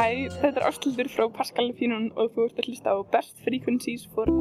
[0.00, 4.06] Hæ, þetta er Ástildur frá Pascal Fínun og þú ert að hlusta á Best Frequencies
[4.14, 4.32] for...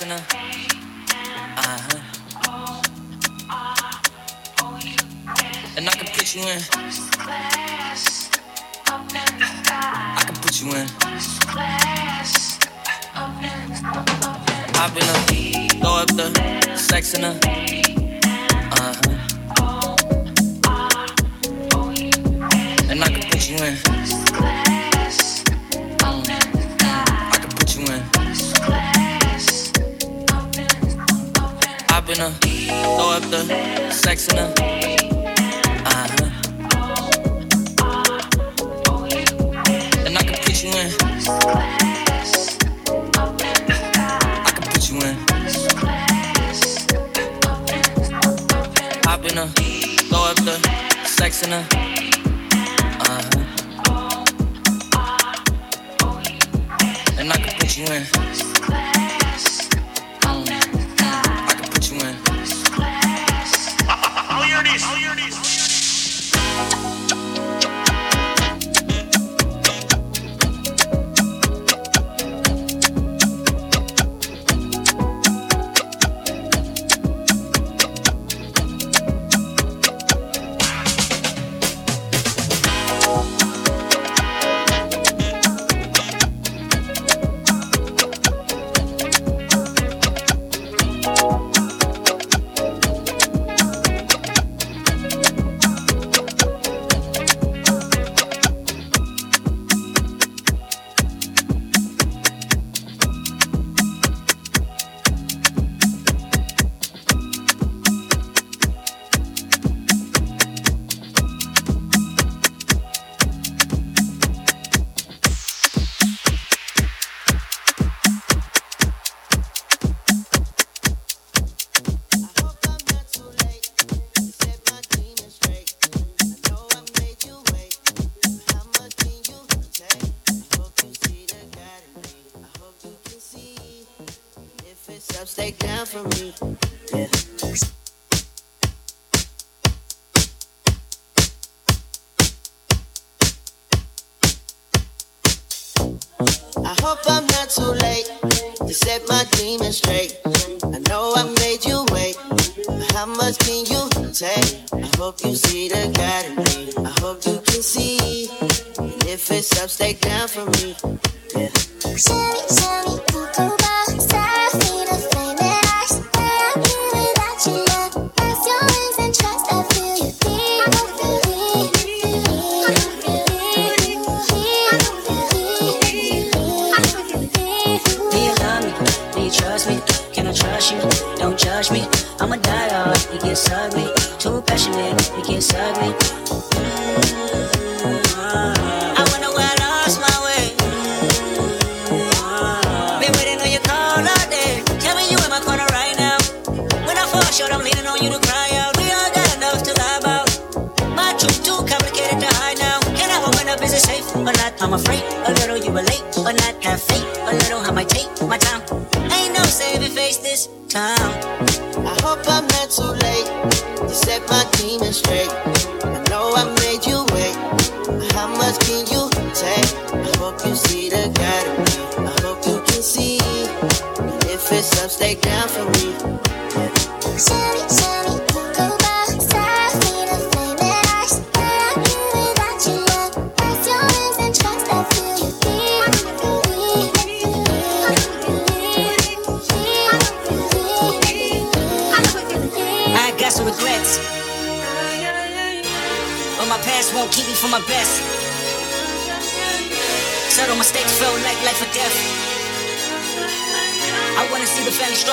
[0.00, 0.22] listener.
[1.56, 2.00] Uh huh.
[5.76, 6.60] And I can put you in.
[8.86, 10.86] I can put you in.
[14.76, 15.14] I've been a
[15.80, 17.40] throw up the sex in her.
[18.70, 19.16] Uh huh.
[22.88, 23.97] And I can put you in.
[32.08, 32.30] up in her,
[32.96, 34.52] throw up the sex in her.
[35.84, 36.30] Uh-huh.
[40.06, 40.90] And I can put you in.
[44.44, 45.16] I can put you in.
[49.04, 49.48] Hop in her,
[50.08, 50.56] throw up the
[51.06, 51.66] sex in her.
[53.00, 53.44] Uh-huh.
[57.18, 58.27] And I can put you in.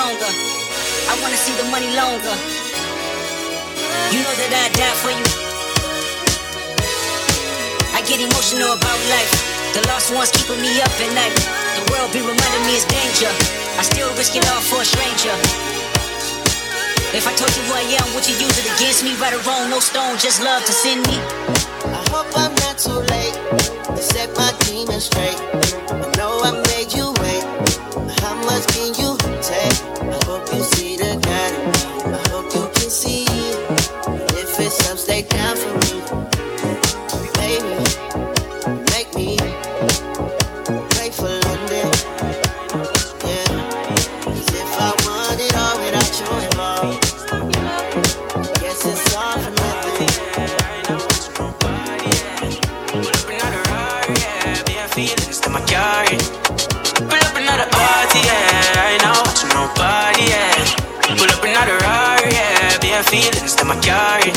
[0.05, 0.33] longer.
[1.09, 2.35] I wanna see the money longer.
[4.13, 5.27] You know that I die for you.
[7.97, 9.33] I get emotional about life.
[9.73, 11.33] The lost ones keeping me up at night.
[11.77, 13.33] The world be reminding me it's danger.
[13.81, 15.33] I still risk it all for a stranger.
[17.17, 19.17] If I told you who I am, would you use it against me?
[19.17, 21.17] Right or wrong, no stone, just love to send me.
[21.89, 23.35] I hope I'm not too late
[23.89, 25.39] to set my demons straight.
[25.89, 27.43] I know I made you wait.
[28.21, 29.04] How much can you?
[34.57, 35.94] if it's something Stay down for me.
[63.09, 64.31] Feelings that I carry.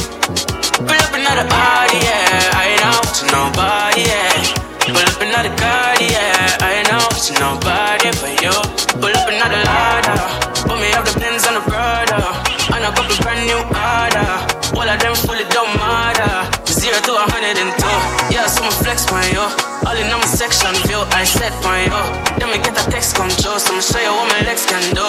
[0.84, 2.58] Pull up another party, yeah.
[2.58, 4.68] I ain't out to nobody, yeah.
[4.84, 6.64] Pull up another car, yeah.
[6.64, 8.54] I ain't out to nobody but you.
[9.00, 10.20] Pull up another ladder.
[10.68, 12.24] Put me up the pins on the brother.
[12.74, 14.30] And I got a brand new order.
[14.76, 16.46] All of them fully don't matter.
[16.68, 17.98] Zero to a hundred and two.
[18.30, 19.50] Yeah, so I'ma flex my yo.
[19.82, 22.00] All in on my section view, I set my yo.
[22.38, 25.02] Then me get a text control, so I'ma show you what my legs can do.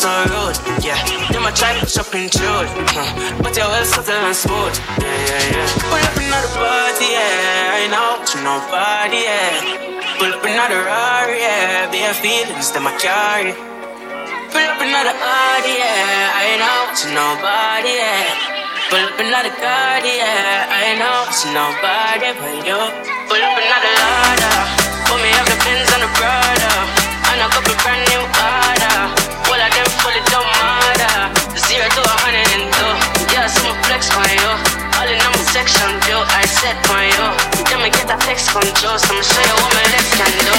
[0.00, 0.96] So rude, yeah.
[1.28, 3.44] Then my try push up and huh.
[3.44, 5.68] but you're well subtle and smooth, yeah, yeah, yeah.
[5.76, 7.76] Pull up another party, yeah.
[7.76, 9.60] I out to nobody, yeah.
[10.16, 11.92] Pull up another Rari, yeah.
[11.92, 13.52] Bare feelings that I carry.
[14.48, 16.32] Pull up another party, yeah.
[16.32, 18.24] I out to nobody, yeah.
[18.88, 20.64] Pull up another car, yeah.
[20.80, 22.80] I out to nobody but you.
[23.28, 24.56] Pull up another ladder.
[25.12, 26.76] Put me up the pins on the brother.
[27.36, 28.69] And a couple brand new order.
[33.90, 34.50] Flex my yo.
[34.98, 37.24] All in on my section view, I set my yo.
[37.66, 40.54] Then me get a text control, so I'ma show you what my legs can do.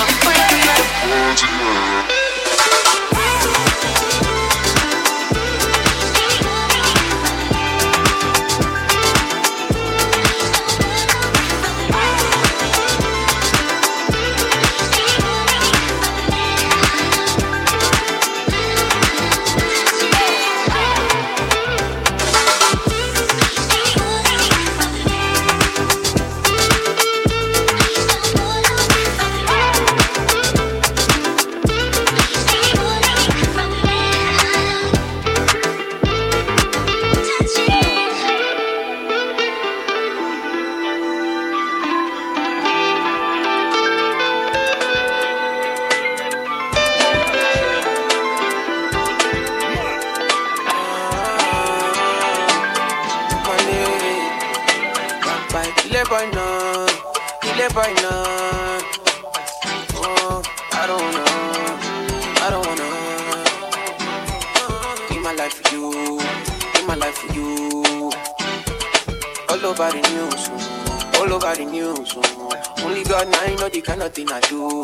[74.02, 74.82] Kind of thing I do,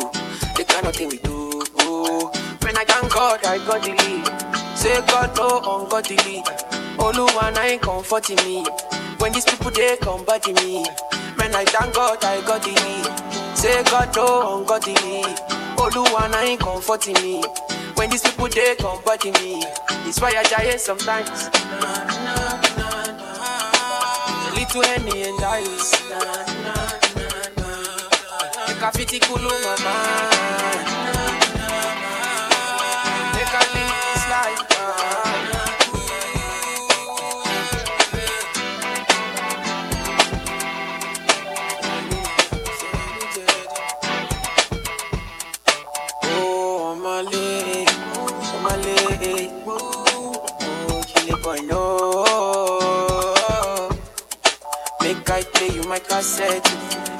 [0.56, 1.50] the kind of thing we do.
[2.62, 4.78] When I thank God, I got the lead.
[4.78, 6.44] Say God no ungodly.
[6.98, 8.64] Oluwa na ain't comforting me.
[9.18, 10.86] When these people they come body me.
[11.34, 13.58] When I thank God I got the lead.
[13.58, 14.94] Say God no ungodly.
[14.94, 17.42] Oluwa na ain't comforting me.
[17.96, 19.64] When these people they come body me.
[20.06, 21.50] It's why I die sometimes.
[24.54, 25.98] Little henny and ice.
[26.08, 27.07] Make a
[28.92, 30.37] fitty cool my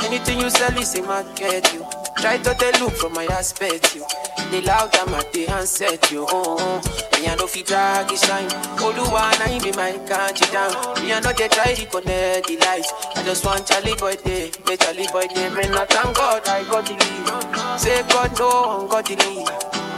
[0.09, 1.71] Anything you sell is a market.
[1.75, 1.85] You
[2.17, 3.95] try to tell look from my aspect.
[3.95, 4.07] You
[4.51, 6.11] The loud I'm at the handset.
[6.11, 7.21] You oh, oh.
[7.21, 8.49] me I know fi drag it shine.
[8.81, 10.73] Oh, the one I be my country down.
[11.05, 12.91] Me I they try to connect the lights.
[13.17, 15.51] I just want Charlie boy day, me Charlie boy day.
[15.51, 17.79] Man, I thank God I got the lead.
[17.79, 19.45] Say God no ungodly.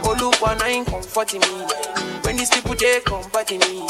[0.03, 1.63] Oh, look one I comforting me.
[2.23, 2.99] When these people they
[3.31, 3.87] body me.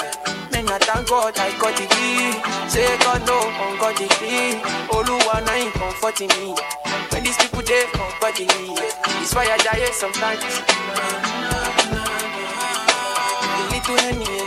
[0.64, 2.70] Man, I thank God I got the lead.
[2.70, 4.08] Say God no ungodly.
[4.94, 6.54] Oh, look one I ain't comforting me.
[7.10, 7.86] When these people they
[8.22, 8.78] body me.
[9.22, 10.44] It's why I die sometimes.
[13.42, 14.41] A little henny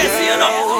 [0.00, 0.79] crazy, you know.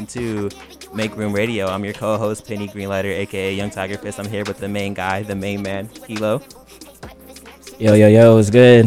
[0.00, 1.66] You're tuned in to Make Room Radio.
[1.66, 4.18] I'm your co-host Penny Greenlighter, aka Young Tiger Fist.
[4.18, 6.40] I'm here with the main guy, the main man, Kilo.
[7.78, 8.86] Yo, yo, yo, it's good.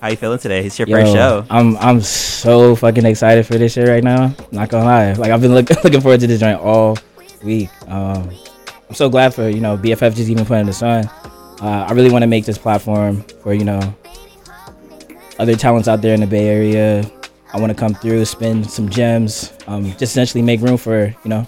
[0.00, 0.66] How you feeling today?
[0.66, 1.46] It's your Yo, first show.
[1.50, 4.34] I'm I'm so fucking excited for this shit right now.
[4.50, 6.98] Not gonna lie, like I've been look, looking forward to this joint all
[7.44, 7.70] week.
[7.86, 8.28] Um,
[8.88, 11.04] I'm so glad for you know BFF just even putting this on.
[11.60, 13.80] Uh, I really want to make this platform for you know
[15.38, 17.08] other talents out there in the Bay Area.
[17.52, 21.28] I want to come through, spin some gems, um, just essentially make room for you
[21.28, 21.46] know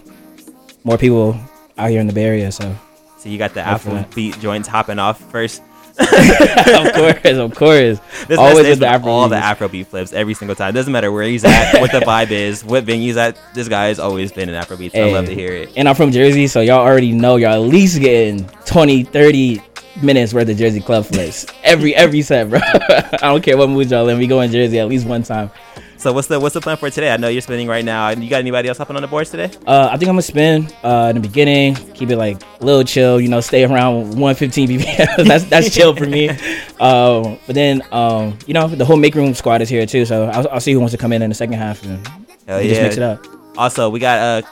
[0.85, 1.37] more people
[1.77, 2.53] out here in the Bay Area.
[2.53, 2.75] So
[3.19, 5.63] So you got the Afro beat joints hopping off first.
[5.99, 9.37] of course, of course, This always with the Afro all the.
[9.37, 10.73] Afrobeat flips every single time.
[10.73, 13.37] Doesn't matter where he's at, what the vibe is, what venue he's at.
[13.53, 14.95] This guy has always been in Afrobeats.
[14.95, 15.71] I love to hear it.
[15.77, 19.61] And I'm from Jersey, so y'all already know y'all at least getting 20, 30
[20.03, 22.61] minutes worth of Jersey club flips every every set, bro.
[22.63, 24.17] I don't care what mood y'all in.
[24.17, 25.51] We go in Jersey at least one time.
[26.03, 27.13] So what's the what's the plan for today?
[27.13, 28.09] I know you're spinning right now.
[28.09, 29.49] You got anybody else hopping on the boards today?
[29.65, 32.83] Uh, I think I'm gonna spin uh, in the beginning, keep it like a little
[32.83, 35.25] chill, you know, stay around 115 BPM.
[35.29, 36.31] that's that's chill for me.
[36.83, 40.25] Um, but then, um, you know, the whole make room squad is here too, so
[40.25, 42.05] I'll, I'll see who wants to come in in the second half and
[42.49, 42.61] yeah.
[42.61, 43.25] just mix it up.
[43.57, 44.49] Also, we got uh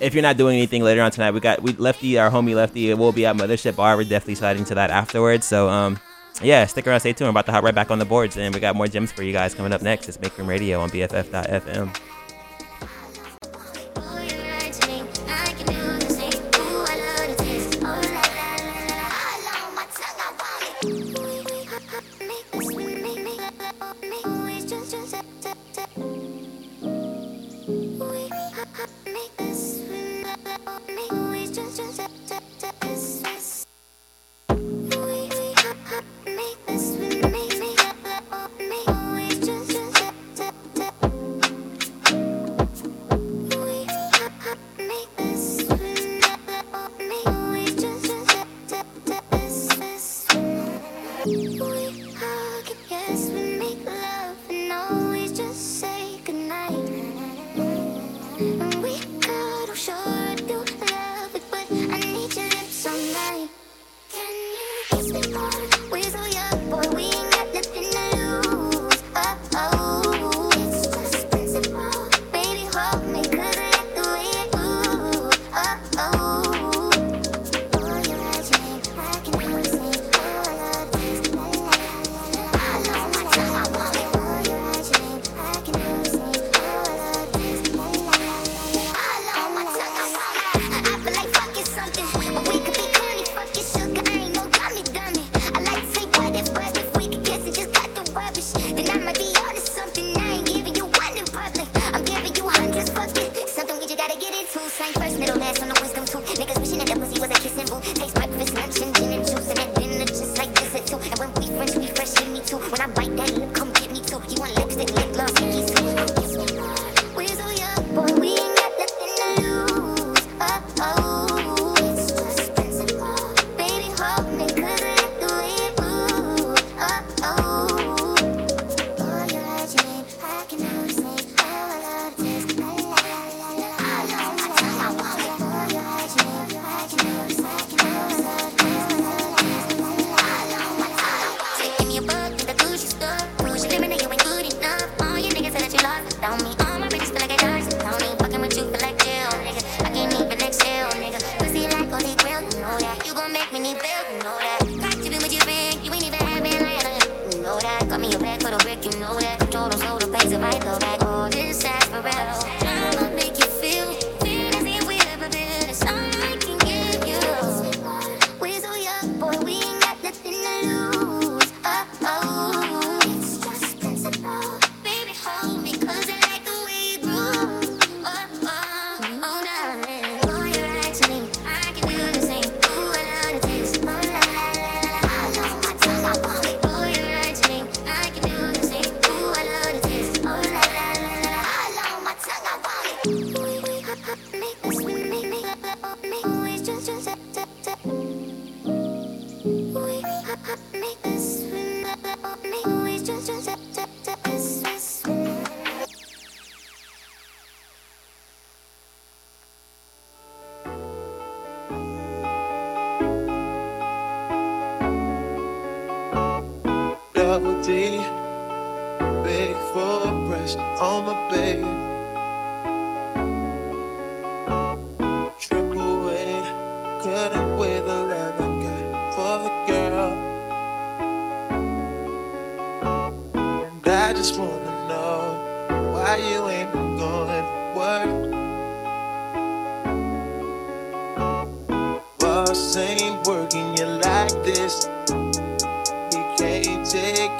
[0.00, 2.92] if you're not doing anything later on tonight, we got we Lefty, our homie Lefty,
[2.94, 3.96] will be at Mothership Bar.
[3.96, 5.46] We're definitely sliding to that afterwards.
[5.46, 6.00] So um
[6.42, 7.26] yeah, stick around, stay tuned.
[7.26, 9.22] We're about to hop right back on the boards and we got more gems for
[9.22, 10.08] you guys coming up next.
[10.08, 11.96] It's Make Room Radio on BFF.fm.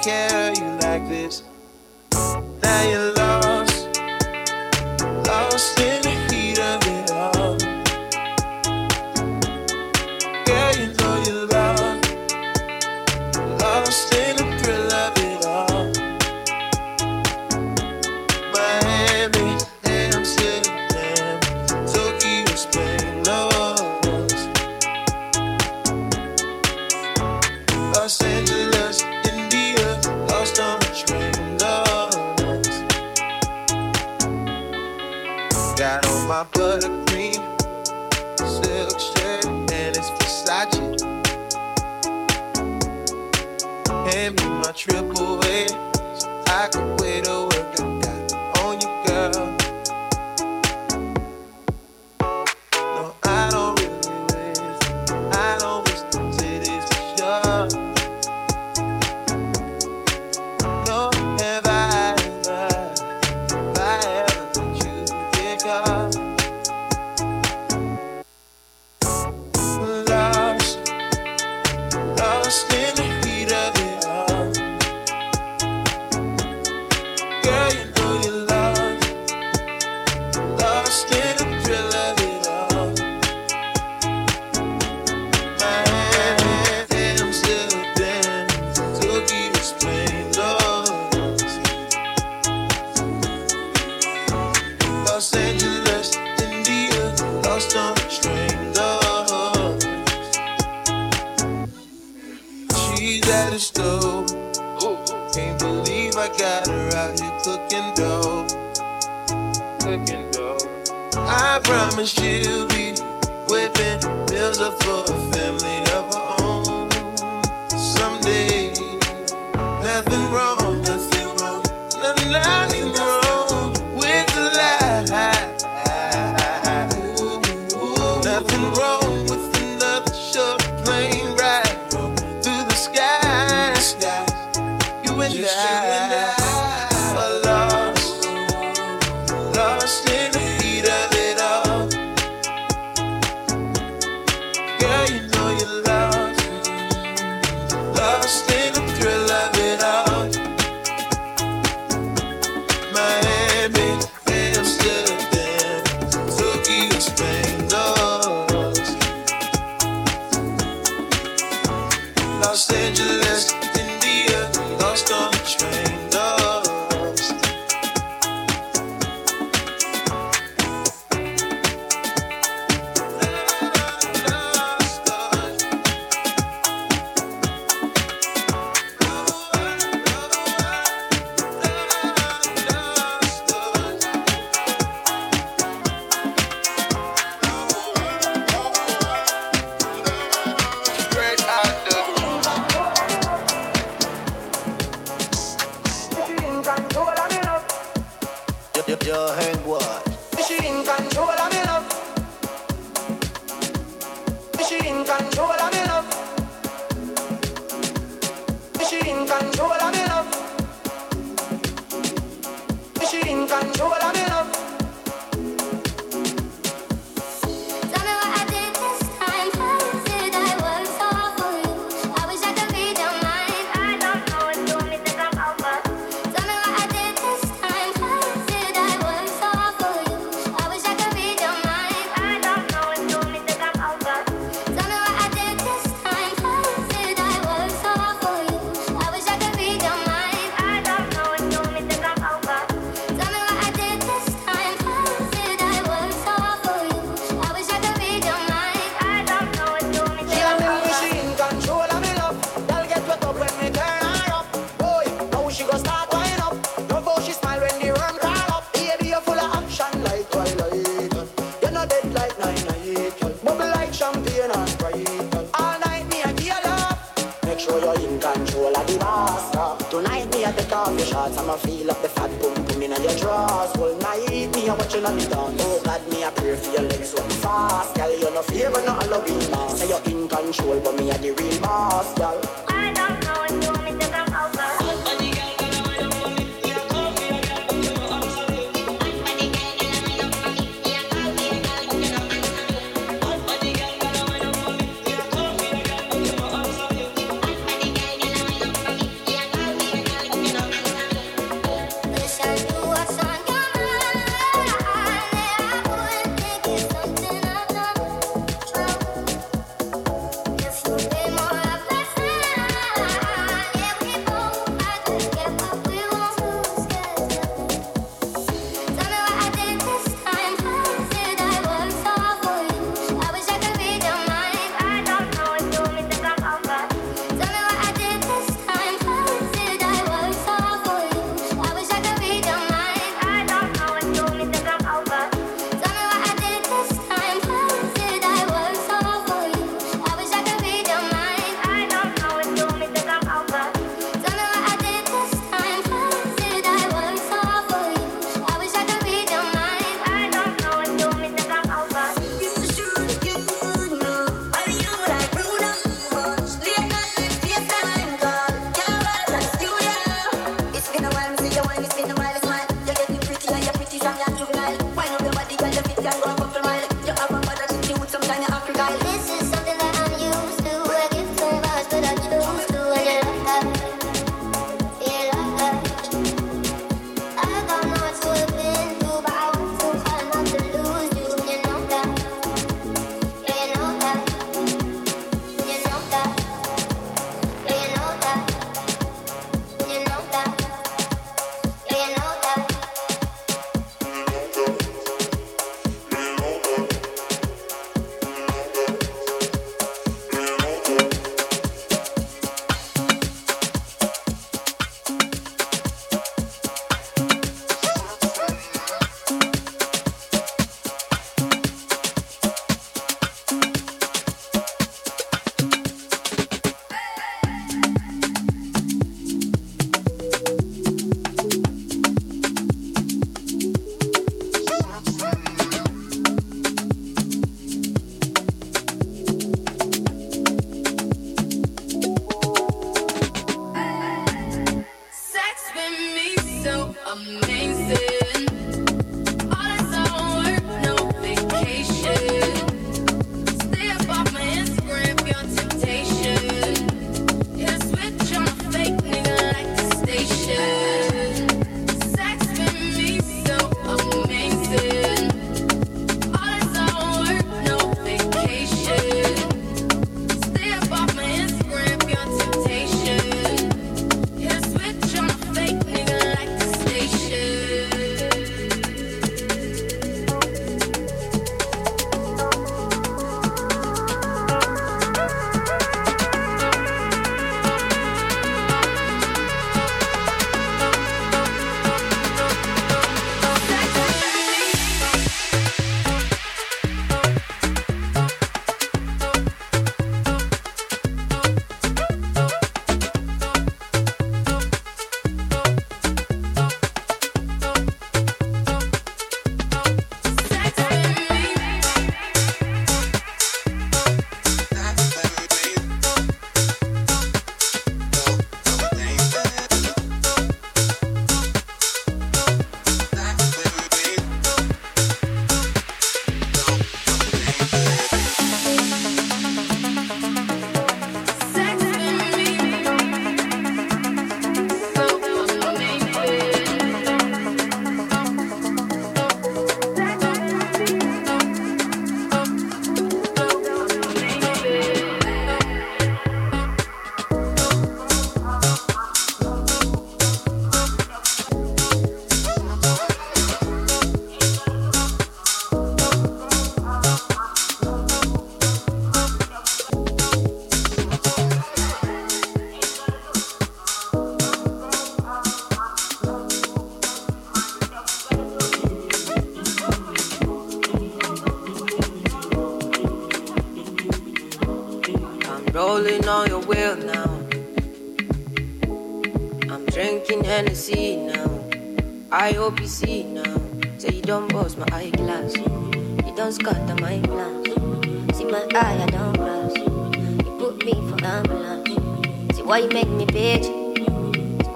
[0.01, 0.40] care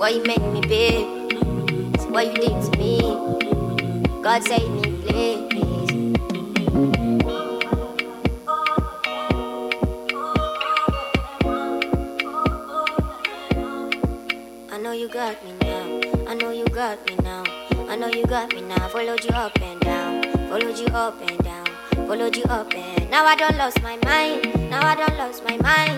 [0.06, 1.03] Why you make me big?
[1.99, 3.01] So why you did to me?
[4.22, 5.49] God save me, please.
[14.70, 16.30] I know you got me now.
[16.30, 17.43] I know you got me now.
[17.89, 18.88] I know you got me now.
[18.89, 20.22] Followed you up and down.
[20.49, 21.66] Followed you up and down.
[22.06, 24.70] Followed you up and now I don't lose my mind.
[24.70, 25.95] Now I don't lose my mind.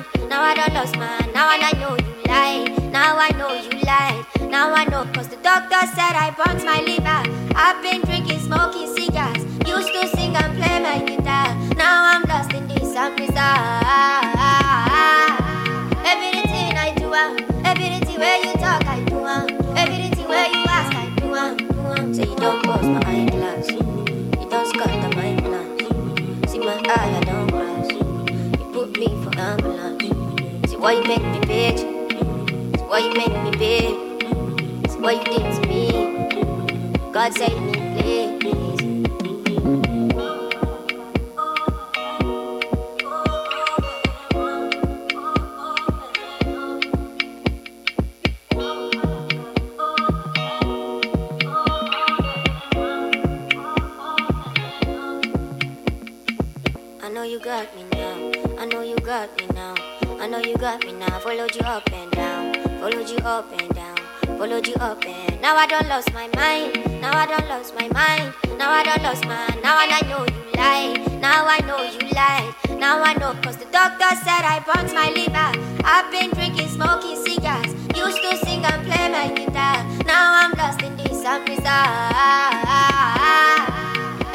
[57.07, 58.31] I know you got me now.
[58.59, 59.75] I know you got me now.
[60.19, 61.19] I know you got me now.
[61.19, 62.53] Followed you up and down.
[62.81, 63.95] Followed you up and down.
[64.37, 66.99] Followed you up and now I don't lose my mind.
[66.99, 68.33] Now I don't lose my mind.
[68.57, 69.47] Now I don't lose my.
[69.63, 71.17] Now I know you lie.
[71.21, 72.53] Now I know you lie.
[72.77, 75.51] Now I know cause the doctor said I burnt my liver.
[75.85, 77.71] I've been drinking, smoking cigars.
[77.95, 79.81] Used to sing and play my guitar.
[80.03, 82.51] Now I'm lost in this, I'm bizarre.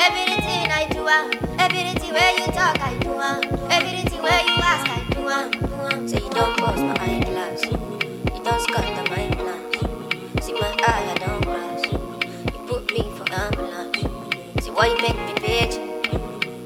[0.00, 1.30] Everything I you.
[1.58, 3.46] Everything where you talk, I do want.
[3.70, 7.64] Everything where you ask, I do Say so you don't cross my eyeglass.
[7.64, 10.44] You don't scatter my plans.
[10.44, 11.92] See my eye, I don't glass.
[11.92, 14.64] You put me for ambulance.
[14.64, 15.74] See why you make me bitch.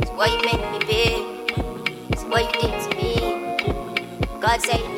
[0.07, 2.19] See why you make me bitch.
[2.19, 4.41] See why you did to me.
[4.41, 4.96] God say.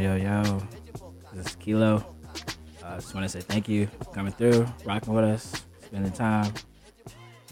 [0.00, 0.62] Yo, yo.
[1.34, 2.02] This is Kilo.
[2.82, 5.52] I uh, just want to say thank you for coming through, rocking with us,
[5.84, 6.54] spending time.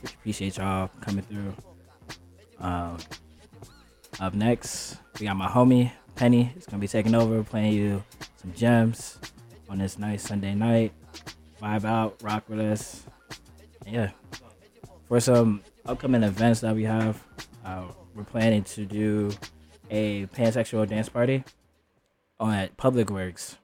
[0.02, 1.52] Appreciate y'all coming through.
[2.58, 2.96] Um,
[4.18, 6.50] up next, we got my homie Penny.
[6.56, 8.02] It's gonna be taking over, playing you
[8.36, 9.18] some gems
[9.68, 10.94] on this nice Sunday night.
[11.60, 13.04] Vibe out, rock with us.
[13.84, 14.10] And yeah.
[15.06, 17.22] For some upcoming events that we have,
[17.62, 19.32] uh, we're planning to do
[19.90, 21.44] a pansexual dance party
[22.40, 23.56] on at Public Works.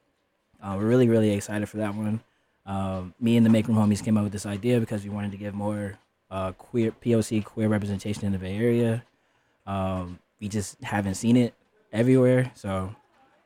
[0.62, 2.20] Uh, we're really, really excited for that one.
[2.66, 5.33] Um, me and the Make Room homies came up with this idea because we wanted
[5.33, 5.99] to give more
[6.31, 9.05] uh, queer POC queer representation in the Bay Area.
[9.66, 11.55] Um, we just haven't seen it
[11.93, 12.95] everywhere, so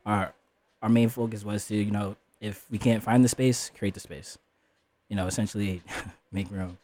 [0.06, 0.32] our
[0.80, 4.00] our main focus was to you know if we can't find the space, create the
[4.00, 4.38] space.
[5.08, 5.82] You know, essentially
[6.32, 6.78] make room.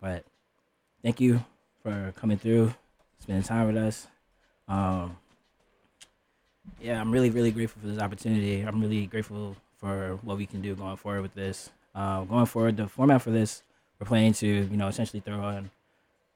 [0.00, 0.24] But
[1.02, 1.44] thank you
[1.82, 2.74] for coming through,
[3.20, 4.08] spending time with us.
[4.66, 5.16] Um,
[6.80, 8.60] yeah, I'm really, really grateful for this opportunity.
[8.60, 11.70] I'm really grateful for what we can do going forward with this.
[11.94, 13.62] Uh, going forward, the format for this,
[13.98, 15.70] we're planning to, you know, essentially throw on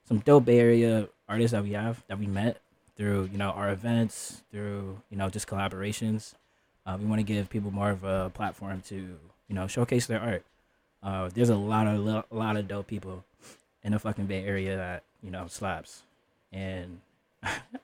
[0.06, 2.60] some dope Bay Area artists that we have that we met
[2.96, 6.34] through, you know, our events, through, you know, just collaborations.
[6.86, 10.20] Uh, we want to give people more of a platform to, you know, showcase their
[10.20, 10.44] art.
[11.02, 13.24] Uh, there's a lot of a lot of dope people
[13.82, 16.02] in the fucking Bay Area that you know slaps,
[16.52, 17.00] and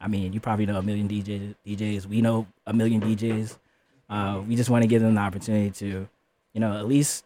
[0.00, 1.54] I mean, you probably know a million DJs.
[1.66, 3.58] DJs, we know a million DJs.
[4.08, 6.08] Uh, we just want to give them the opportunity to,
[6.52, 7.24] you know, at least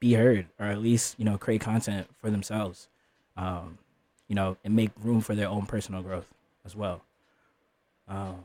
[0.00, 2.88] be heard or at least you know create content for themselves,
[3.36, 3.78] um,
[4.28, 6.26] you know, and make room for their own personal growth
[6.64, 7.02] as well.
[8.08, 8.44] Um,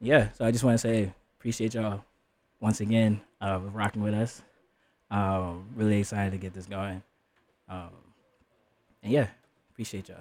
[0.00, 2.04] yeah, so I just want to say appreciate y'all
[2.60, 4.42] once again uh, rocking with us.
[5.10, 7.02] Um, really excited to get this going.
[7.68, 7.90] Um,
[9.02, 9.28] and yeah,
[9.70, 10.18] appreciate y'all.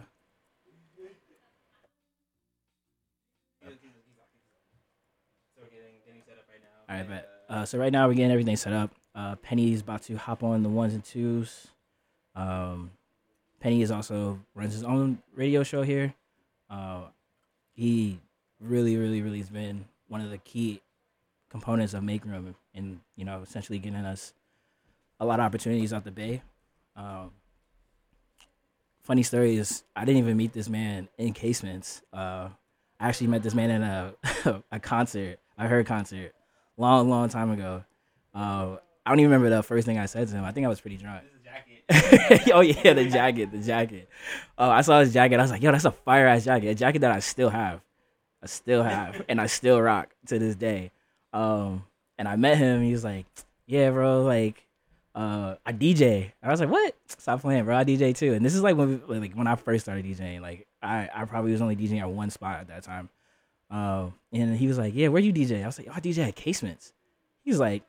[6.89, 8.91] All right, but uh, so right now we're getting everything set up.
[9.13, 11.67] Uh, Penny's about to hop on the ones and twos.
[12.35, 12.91] Um,
[13.59, 16.13] Penny is also runs his own radio show here.
[16.69, 17.01] Uh,
[17.73, 18.19] he
[18.61, 20.81] really, really, really has been one of the key
[21.49, 24.33] components of Make Room and you know essentially getting us
[25.19, 26.41] a lot of opportunities out the Bay.
[26.95, 27.31] Um,
[29.03, 32.01] funny story is I didn't even meet this man in casements.
[32.13, 32.49] Uh,
[32.99, 35.39] I actually met this man in a a concert.
[35.57, 36.33] I heard concert
[36.77, 37.83] long, long time ago.
[38.33, 40.43] Uh, I don't even remember the first thing I said to him.
[40.43, 41.23] I think I was pretty drunk.
[42.53, 44.09] oh yeah, the jacket, the jacket.
[44.57, 45.39] Oh, I saw his jacket.
[45.39, 46.67] I was like, yo, that's a fire ass jacket.
[46.67, 47.79] A jacket that I still have.
[48.43, 50.91] I still have, and I still rock to this day.
[51.31, 51.85] Um,
[52.17, 52.81] and I met him.
[52.83, 53.25] He was like,
[53.65, 54.65] yeah, bro, like,
[55.15, 56.33] uh, I DJ.
[56.43, 56.93] I was like, what?
[57.17, 57.77] Stop playing, bro.
[57.77, 58.33] I DJ too.
[58.33, 60.41] And this is like when we, like when I first started DJing.
[60.41, 63.09] Like, I I probably was only DJing at one spot at that time.
[63.69, 65.63] Um, and he was like, yeah, where you DJ?
[65.63, 66.93] I was like, oh, I DJ at Casements.
[67.43, 67.83] He was like,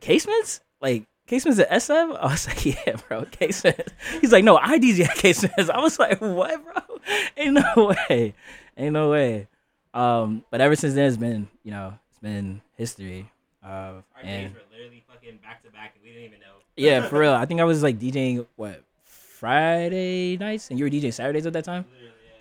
[0.00, 0.60] Casements?
[0.80, 2.16] Like Casements at SF?
[2.20, 3.92] I was like, yeah, bro, Casements.
[4.20, 5.70] He's like, no, I DJ at Casements.
[5.74, 6.98] I was like, what, bro?
[7.36, 8.34] Ain't no way.
[8.76, 9.48] Ain't no way.
[9.94, 13.30] Um, but ever since then, it's been, you know, it's been history.
[13.64, 16.46] Uh, Our and days were literally fucking back to back, and we didn't even know.
[16.76, 17.32] yeah, for real.
[17.32, 21.52] I think I was like DJing what Friday nights, and you were DJing Saturdays at
[21.54, 21.84] that time.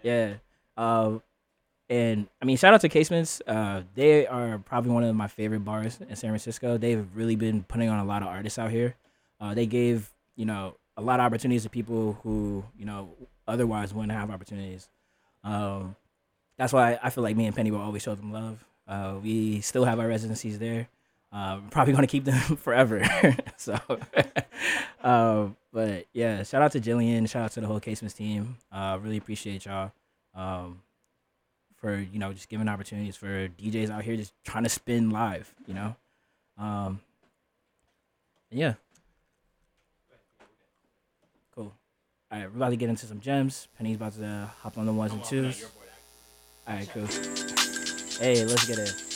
[0.02, 0.34] Yeah.
[0.76, 1.22] Um,
[1.90, 3.42] and I mean, shout out to Casements.
[3.46, 6.78] Uh, they are probably one of my favorite bars in San Francisco.
[6.78, 8.96] They've really been putting on a lot of artists out here.
[9.40, 13.14] Uh, they gave you know a lot of opportunities to people who you know
[13.48, 14.88] otherwise wouldn't have opportunities.
[15.44, 15.96] Um,
[16.58, 18.64] that's why I feel like me and Penny will always show them love.
[18.88, 20.88] Uh, we still have our residencies there.
[21.32, 23.02] Uh, probably going to keep them forever.
[23.58, 23.80] so,
[25.04, 27.28] um, but yeah, shout out to Jillian.
[27.28, 28.58] Shout out to the whole Casements team.
[28.72, 29.92] Uh, really appreciate y'all
[30.36, 30.82] um,
[31.84, 35.54] for you know just giving opportunities for DJs out here just trying to spin live.
[35.68, 35.96] You know,
[36.58, 37.02] um,
[38.50, 38.76] yeah.
[41.54, 41.74] Cool.
[42.32, 43.68] All right, we're about to get into some gems.
[43.78, 45.66] Penny's about to hop on the ones and twos.
[46.66, 47.06] All right, cool.
[48.18, 49.13] Hey, let's get it.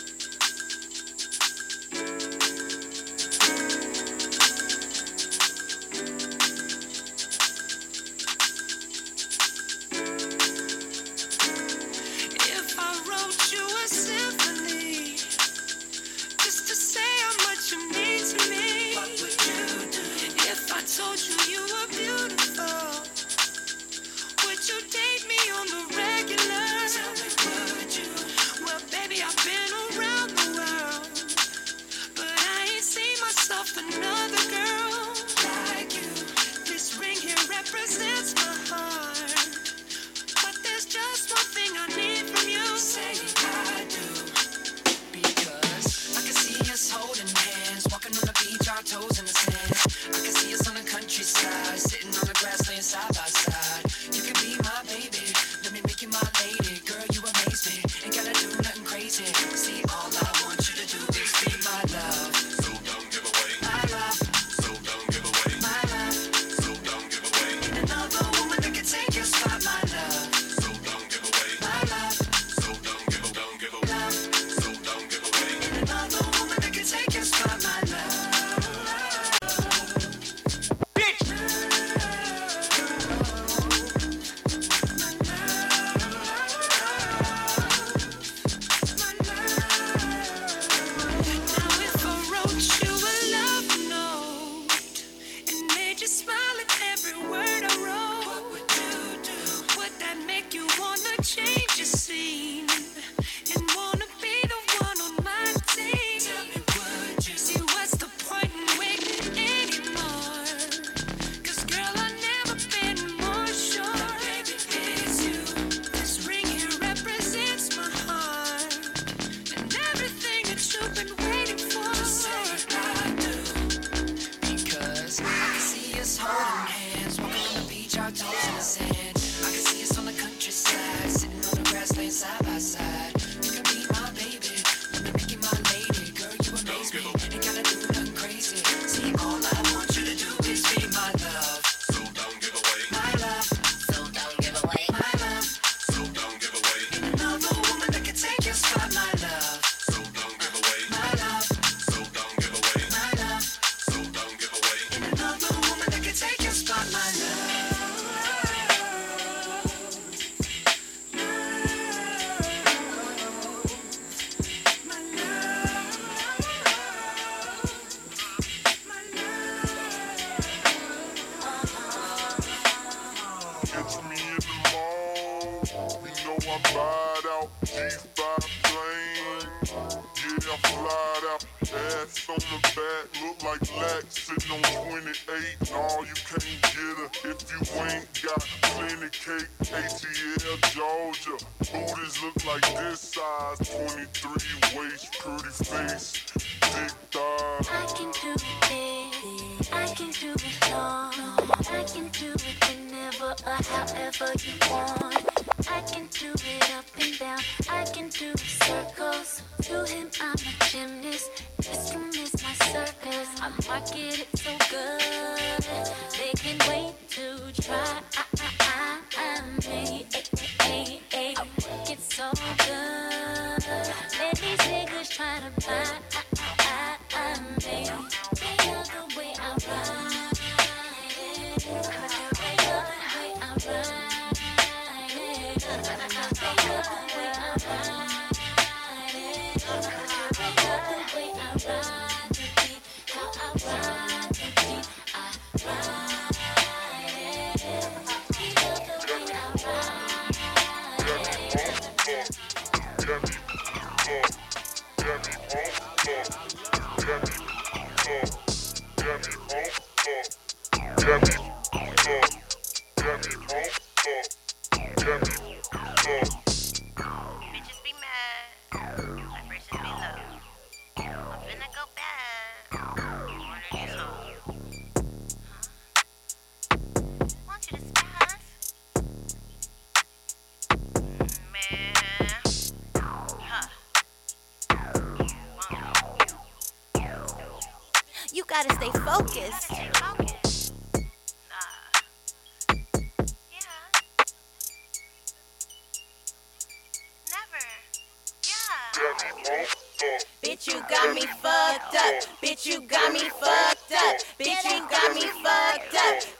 [304.40, 306.37] Bitch, you got me fucked up.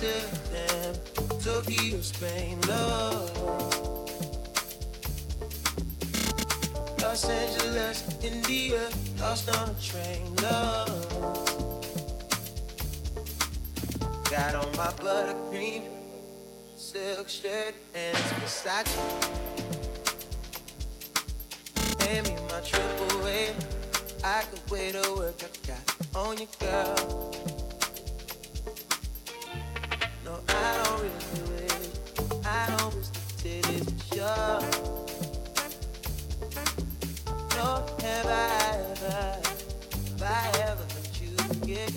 [0.00, 0.94] Amsterdam,
[1.42, 3.32] Tokyo, Spain, love.
[7.02, 8.88] Los Angeles, India,
[9.18, 10.88] lost on a train, love.
[14.30, 15.82] Got on my buttercream,
[16.76, 18.94] silk shirt, and it's Versace.
[22.02, 23.52] Hand me my triple A,
[24.22, 27.47] I could wait to work, I got on your girl.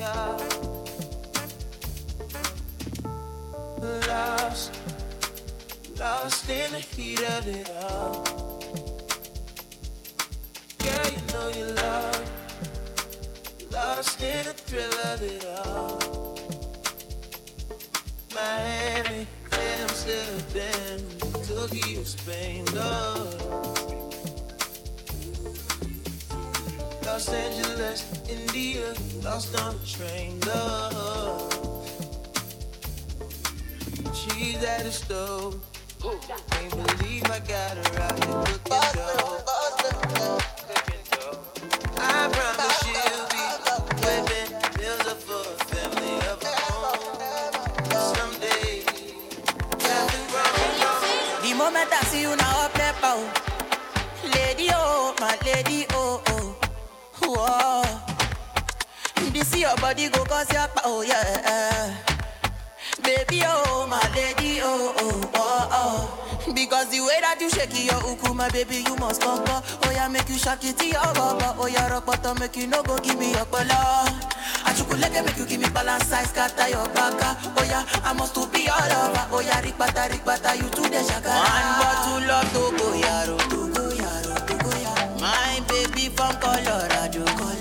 [0.01, 0.41] got
[4.07, 4.73] lost,
[5.99, 8.23] lost in the heat of it all.
[10.83, 12.31] Yeah, you know you love,
[13.71, 15.99] lost in the thrill of it all.
[18.33, 20.99] Miami, Amsterdam,
[21.47, 23.41] Tokyo, Spain, Lord.
[27.05, 31.53] Los Angeles, India lost on the train, love.
[34.13, 35.59] She's at the stove.
[36.49, 39.39] Can't believe I got her out here cooking dough.
[41.97, 43.43] I promise she'll be
[44.01, 48.15] whipping bills up for a family of her own.
[48.15, 48.83] Someday.
[51.41, 52.40] The moment I see you
[59.61, 61.95] your body go cause your oh yeah.
[63.03, 66.53] Baby, oh, my lady, oh, oh, oh, oh.
[66.53, 69.63] Because the way that you shake it, your uku, my baby, you must come, come.
[69.85, 71.55] Oh, yeah, make you shake it to your baba.
[71.57, 74.05] Oh, yeah, rock bottom, make you no go give me your bala.
[74.65, 77.37] I chuku leke, make you give me balance size, scatter your baka.
[77.57, 79.25] Oh, yeah, I must to be all over.
[79.33, 81.29] Oh, yeah, rikbata, rikbata, you to the shaka.
[81.33, 85.21] One bottle of Togo, yaro, Togo, yaro, Togo, yaro.
[85.21, 87.60] My baby from Colorado, Colorado,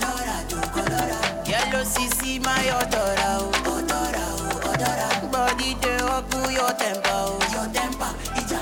[1.51, 5.09] Yellow CC, my odora, oh, odora, oh, odora.
[5.33, 8.13] Body they up your temper, oh, your temper.
[8.39, 8.59] Ija,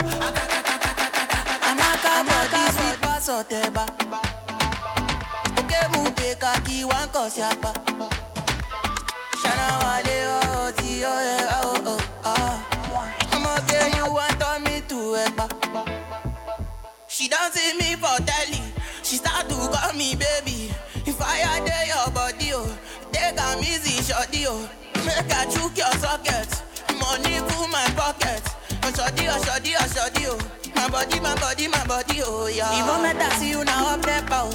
[1.69, 3.85] amaka, body sweet pass oteba.
[5.59, 7.73] Oke mu te kaki wan kosi apa.
[9.41, 12.57] Shana wale oh ti oh yeah oh oh ah.
[13.33, 13.53] I'ma.
[17.09, 18.63] She don't see me for telly.
[19.03, 20.48] She start to call me baby.
[24.11, 24.69] Am oh.
[25.05, 26.63] Make I chook your socket.
[26.99, 28.43] Money full my pocket.
[28.97, 30.39] Shorty, oh, shorty, oh.
[30.75, 32.69] My body, my body, my body, oh, yeah.
[32.71, 34.51] The moment I see you now up there, bow.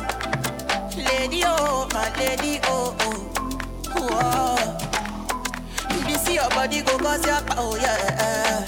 [0.98, 3.14] Lady, oh, my lady, oh, oh.
[3.96, 4.58] Whoa.
[6.08, 8.66] This your body go cause your oh, yeah.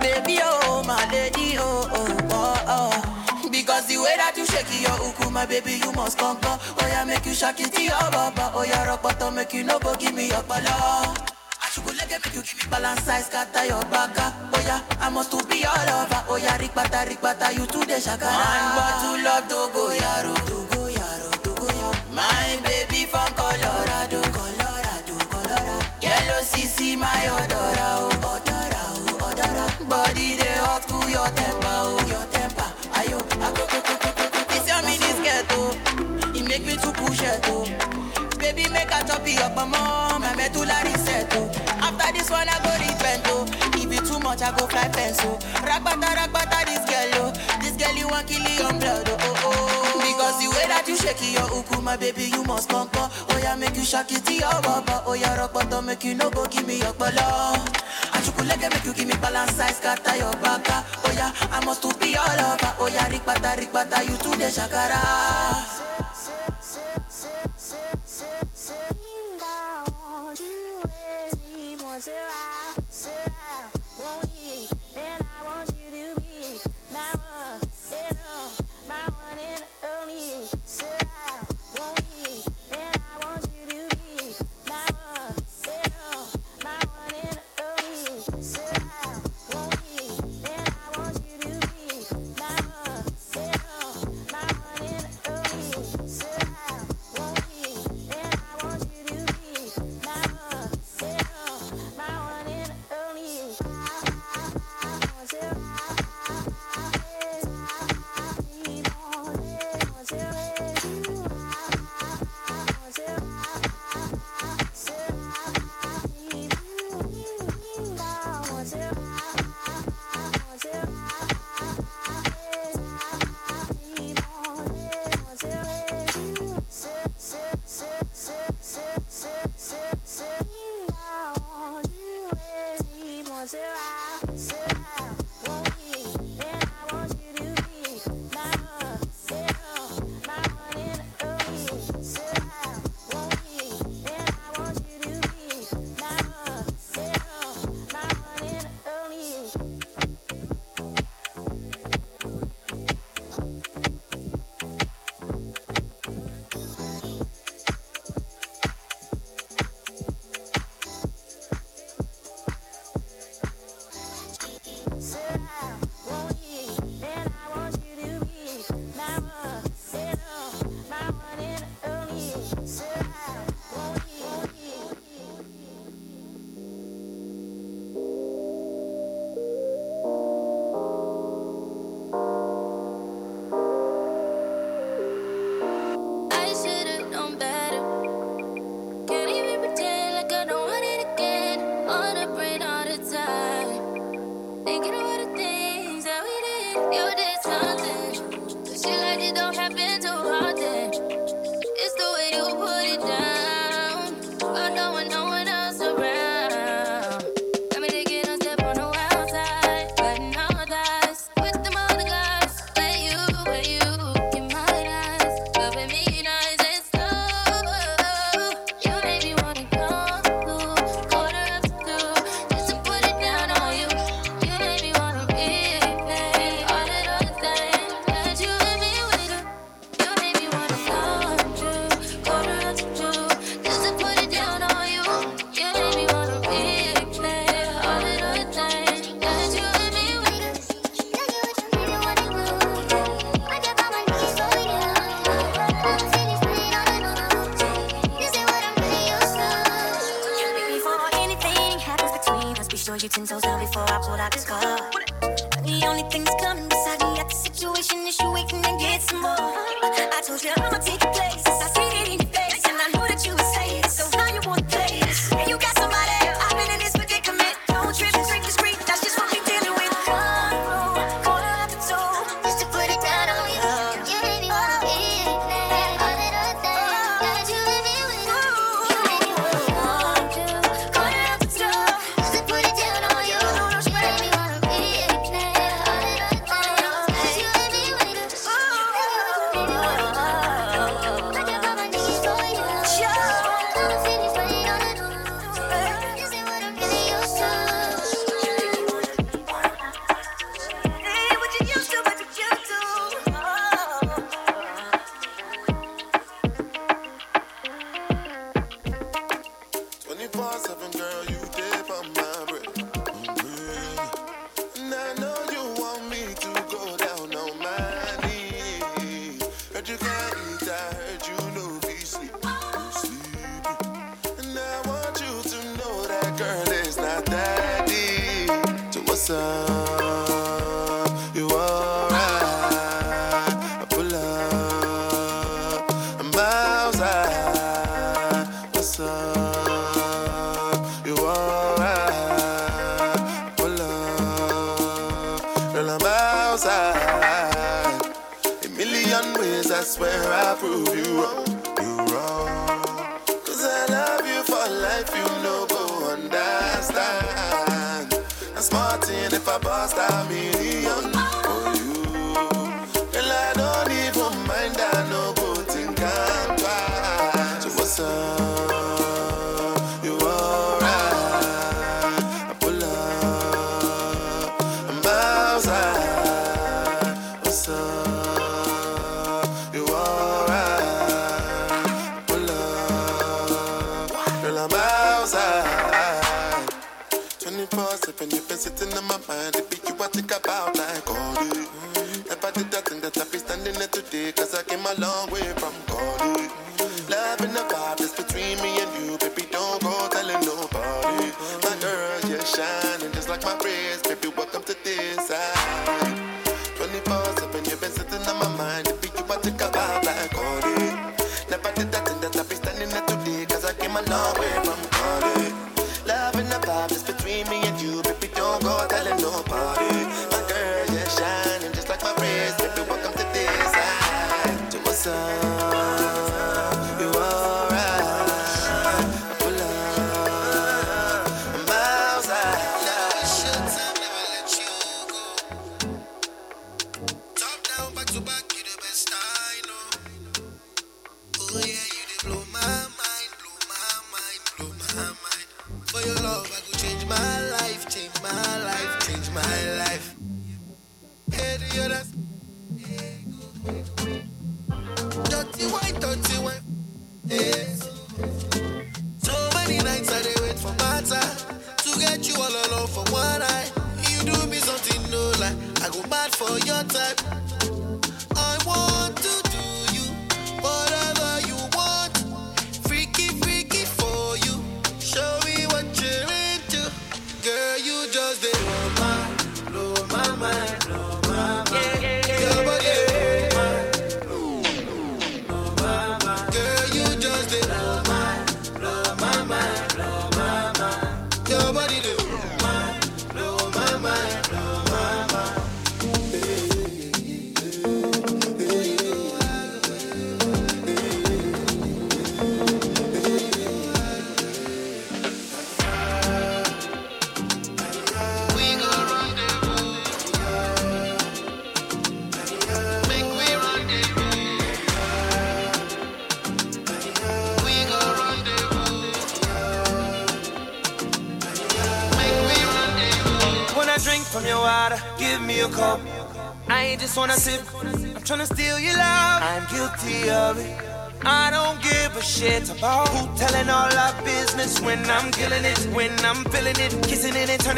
[0.00, 3.15] Baby, oh, my lady, oh, oh, oh, oh.
[3.56, 6.58] Because the way that you shake it, your uku, my baby, you must conquer.
[6.60, 8.52] Oh, yeah, make you shake it to your baba.
[8.54, 11.16] Oh, yeah, rock bottom, make you no go give me your bala.
[11.64, 14.28] Ashuguleke, make you give me balance size, scatter your baka.
[14.28, 14.50] Ah.
[14.52, 16.20] Oh, yeah, I must to be all over.
[16.28, 18.28] Oh, yeah, rikbata, rikbata, you to the shakara.
[18.28, 20.36] One bottle of Togo, yaro.
[20.44, 22.12] Togo, yaro, Togo, yaro.
[22.12, 25.80] My baby from Colorado, Colorado, Colorado.
[26.04, 28.15] Yellow CC, my odora, oh,
[38.56, 39.54] Baby, make a chop it up.
[39.56, 41.50] My medulla reset, oh.
[41.84, 43.44] After this one, I go repent, oh.
[43.76, 45.36] If it too much, I go fly fence, oh.
[45.60, 47.60] Ragbata, ragbata, this girl, oh.
[47.60, 50.00] This girl, you want kill your blood, oh, oh, oh.
[50.00, 53.08] Because the way that you shake your uku, my baby, you must conquer.
[53.28, 55.02] Oh, yeah, make you shake it to your baba.
[55.06, 57.60] Oh, yeah, rock bottom, make you no go give me your bala.
[58.16, 60.84] Achukuleke, make you give me balance size, scatter your baka.
[61.04, 62.72] Oh, yeah, I must to be all over.
[62.80, 65.75] Oh, yeah, rikbata, rikbata, you to the shakara.
[71.96, 72.85] 我是蛙。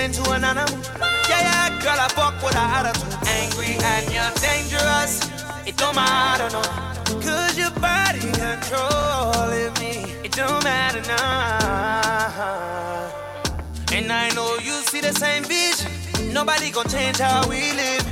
[0.08, 0.78] into an animal.
[1.28, 3.12] Yeah, yeah, girl, I fuck with her attitude.
[3.40, 5.12] Angry and you're dangerous.
[5.66, 6.62] It don't matter, no.
[7.20, 9.92] Cause your body controlling me.
[10.24, 12.38] It don't matter, now.
[13.92, 15.90] And I know you see the same vision.
[16.32, 18.04] Nobody gon' change how we live.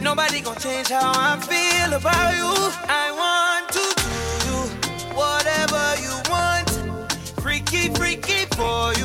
[0.00, 2.52] Nobody gon' change how I feel about you.
[3.02, 3.84] I want to
[4.46, 4.56] do
[5.20, 6.68] whatever you want.
[7.42, 9.01] Freaky, freaky for you.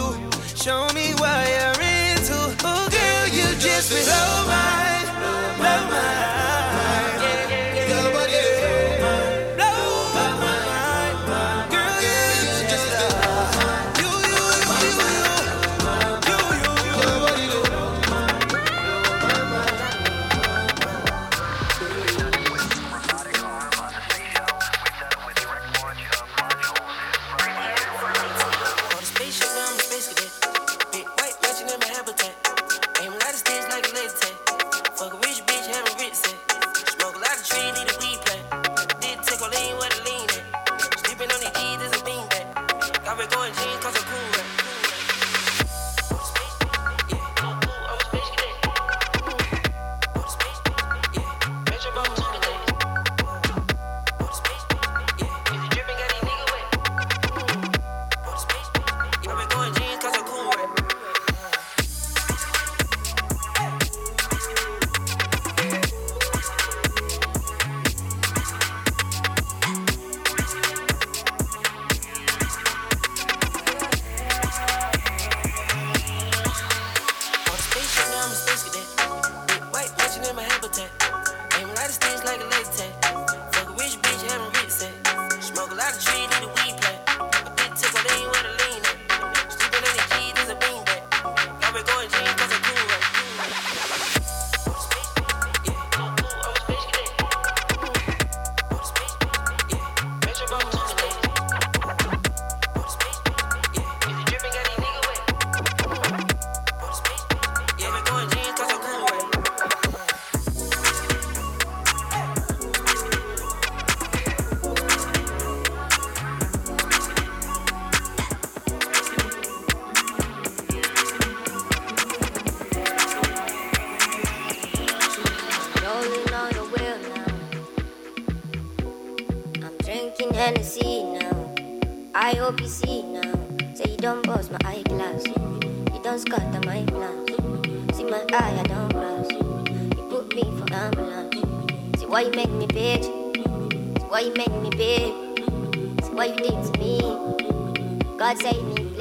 [3.89, 4.97] this is all.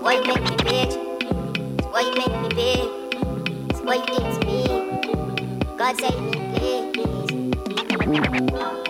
[0.00, 0.94] Why you make me bitch?
[1.92, 2.88] Why you make me big?
[3.84, 4.60] Why you think it's me?
[5.76, 8.89] God save me, please.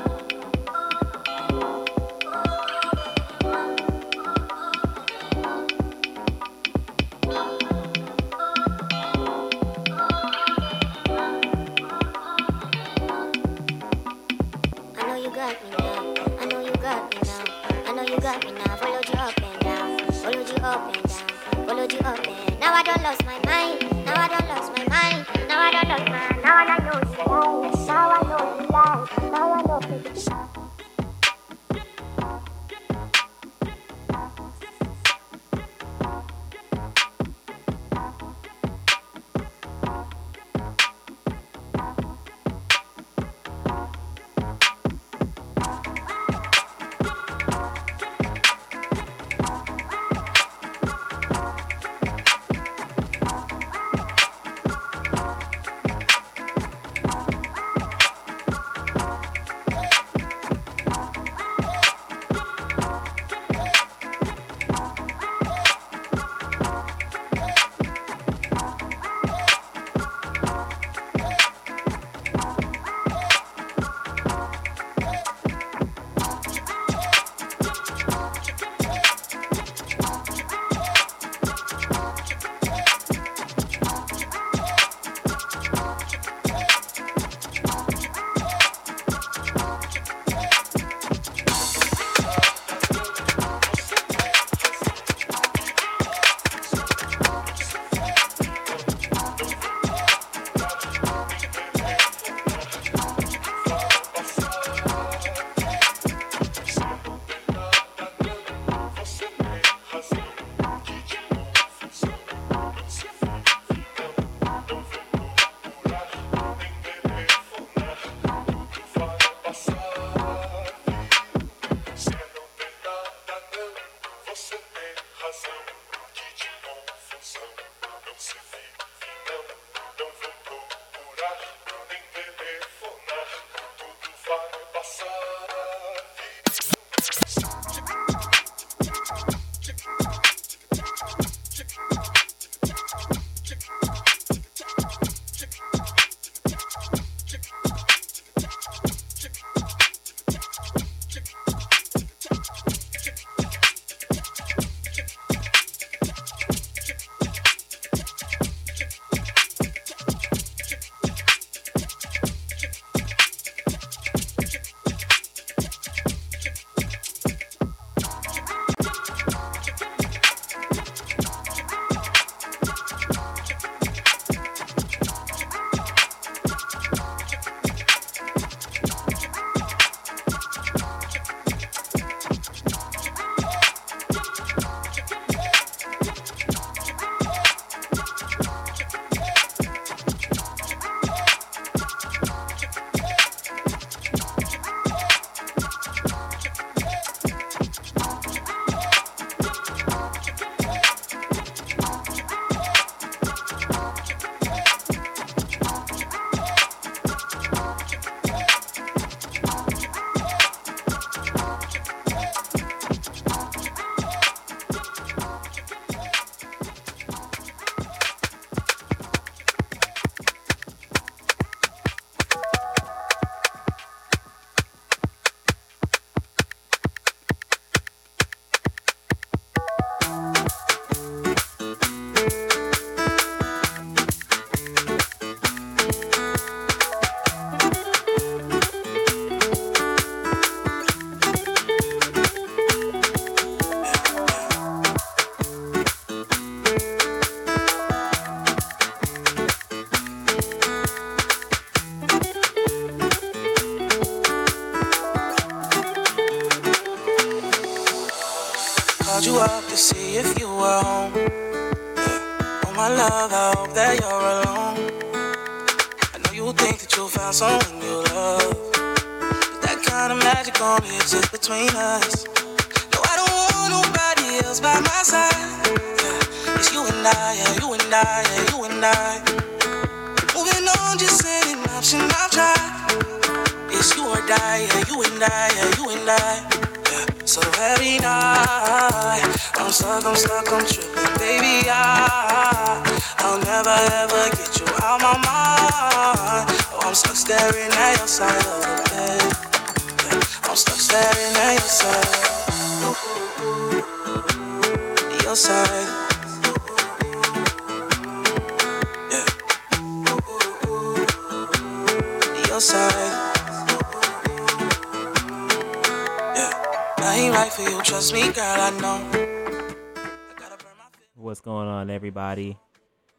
[322.11, 322.59] Everybody?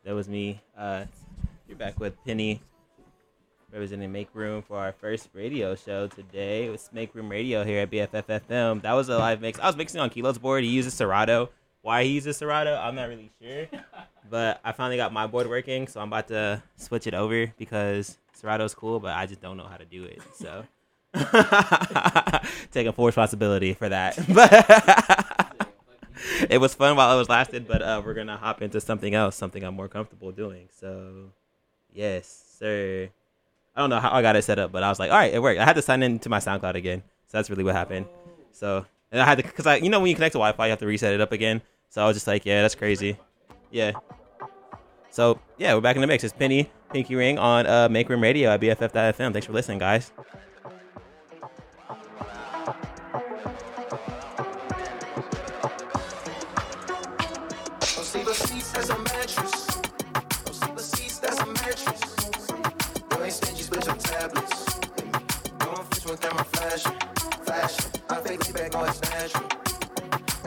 [0.04, 0.60] That was me.
[0.78, 1.06] Uh,
[1.66, 2.62] you're back with Penny,
[3.72, 6.66] representing Make Room for our first radio show today.
[6.66, 8.82] It was Make Room Radio here at BFFFM.
[8.82, 9.60] That was a live mix.
[9.60, 10.66] I was mixing on Kilo's board.
[10.66, 11.52] He uses Serato.
[11.84, 13.68] Why he uses Serato, I'm not really sure.
[14.30, 18.18] But I finally got my board working, so I'm about to switch it over because
[18.34, 20.22] Serato's cool, but I just don't know how to do it.
[20.36, 20.66] So
[22.72, 25.38] taking full responsibility for that.
[26.50, 29.36] It was fun while it was lasted, but uh, we're gonna hop into something else,
[29.36, 30.70] something I'm more comfortable doing.
[30.80, 31.32] So,
[31.94, 33.10] yes, sir.
[33.76, 35.34] I don't know how I got it set up, but I was like, all right,
[35.34, 35.60] it worked.
[35.60, 38.06] I had to sign into my SoundCloud again, so that's really what happened.
[38.52, 40.70] So, and I had to, cause I, you know, when you connect to Wi-Fi, you
[40.72, 41.62] have to reset it up again.
[41.90, 43.18] So I was just like, yeah, that's crazy.
[43.70, 43.94] Yeah.
[45.10, 46.24] So yeah, we're back in the mix.
[46.24, 49.34] It's Penny Pinky Ring on uh, Make Room Radio at BFF.FM.
[49.34, 50.12] Thanks for listening, guys.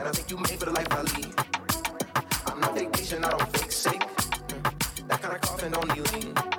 [0.05, 1.33] And I think you made for the life I lead.
[2.45, 3.99] I'm not vacation, I don't fake sick.
[5.07, 6.54] That kind of coffin don't need lean.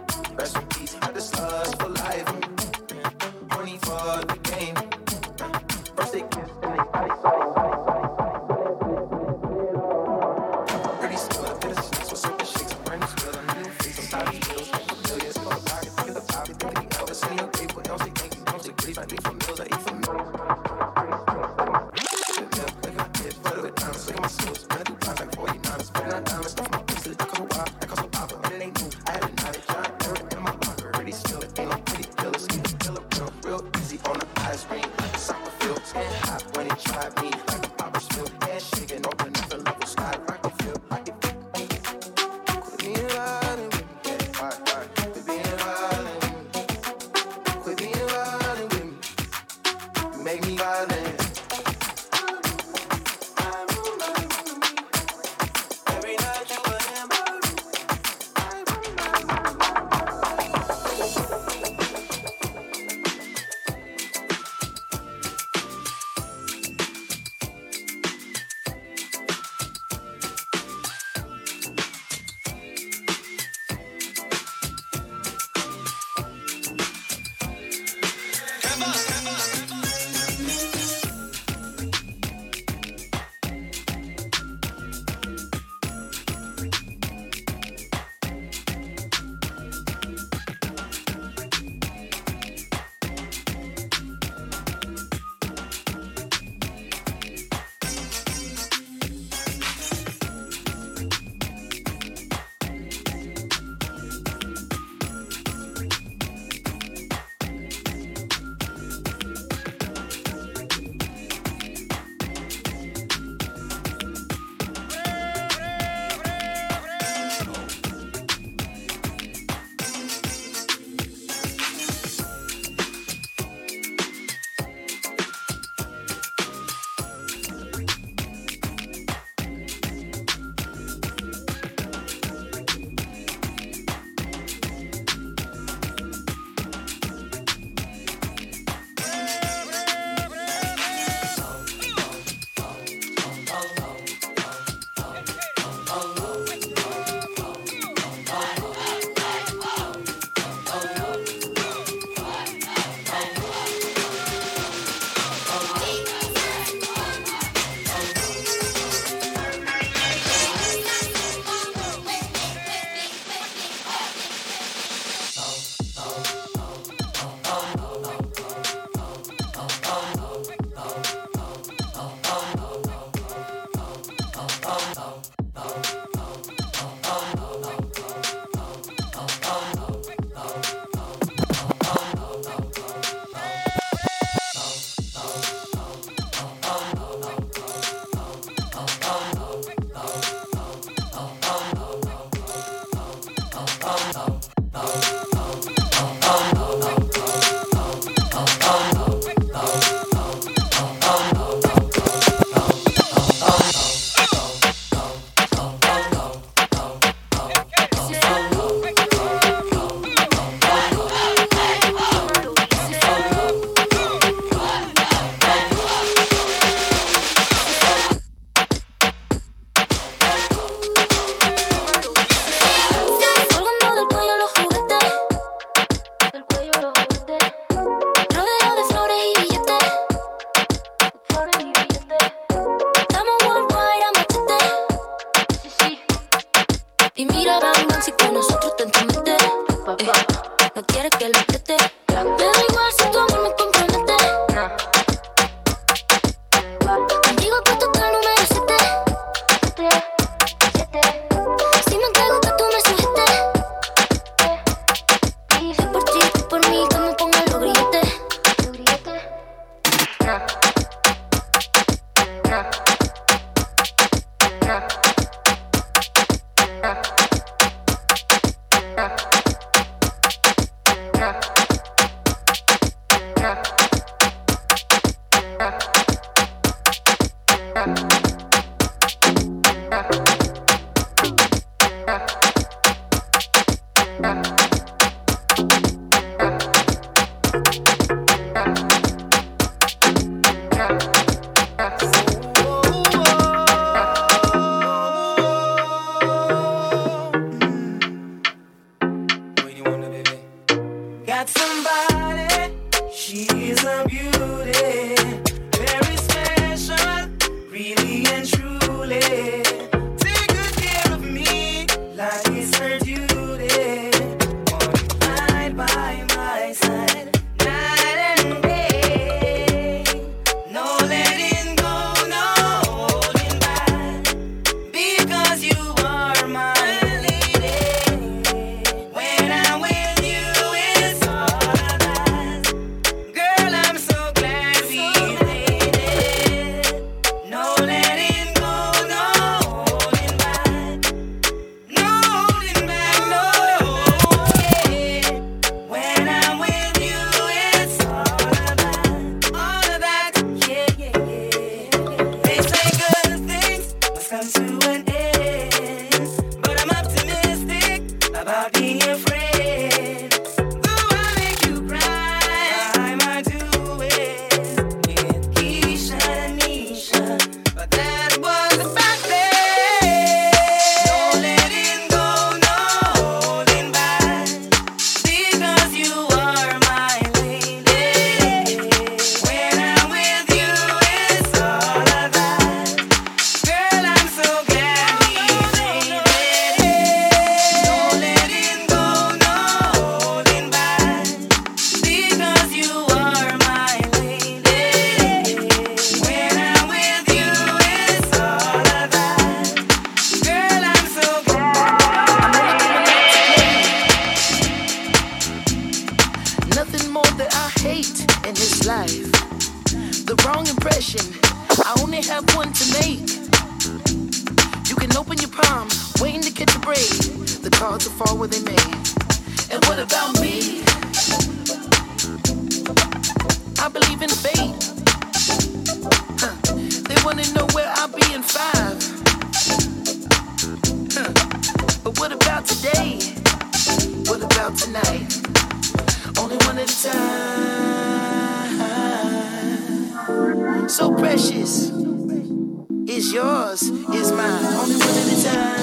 [443.27, 444.65] is yours, is mine.
[444.65, 445.75] Only one at a time.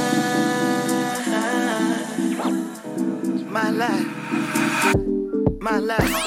[3.52, 4.07] My life,
[5.60, 6.24] my life.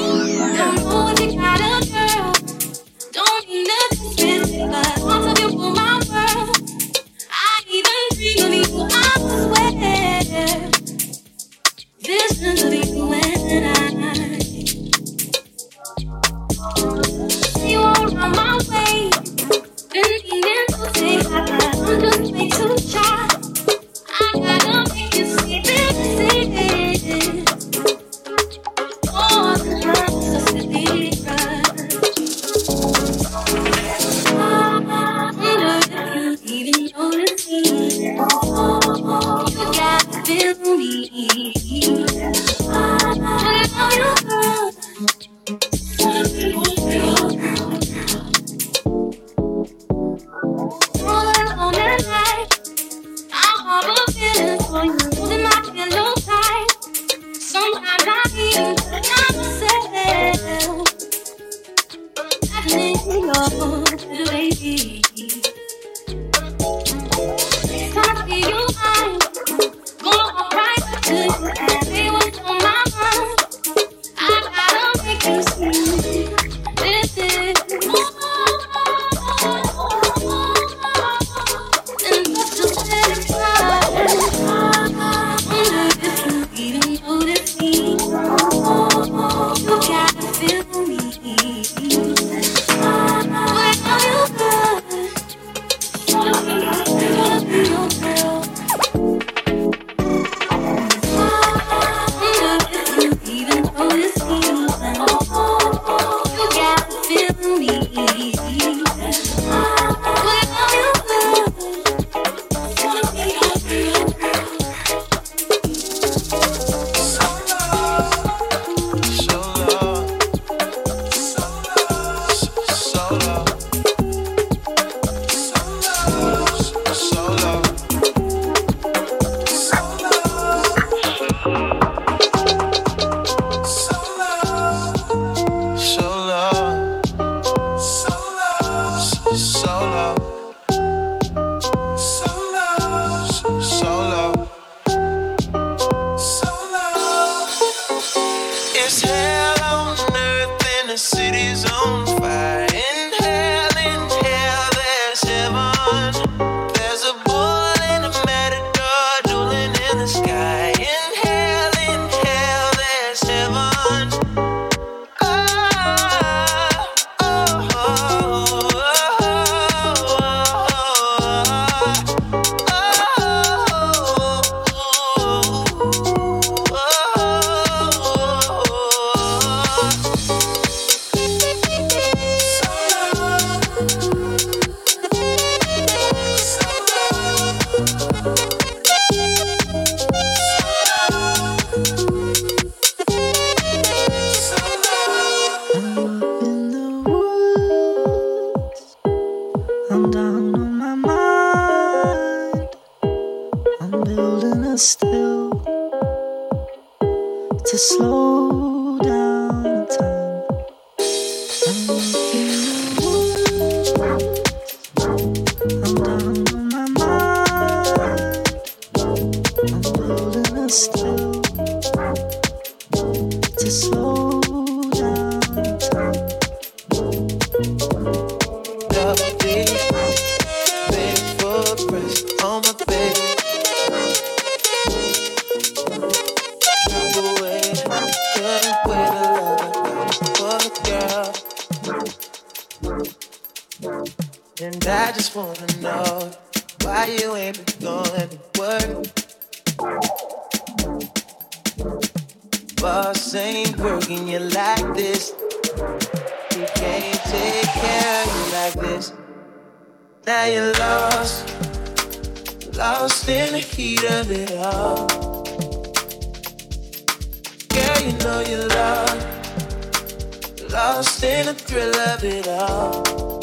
[271.47, 273.41] The thrill of it all.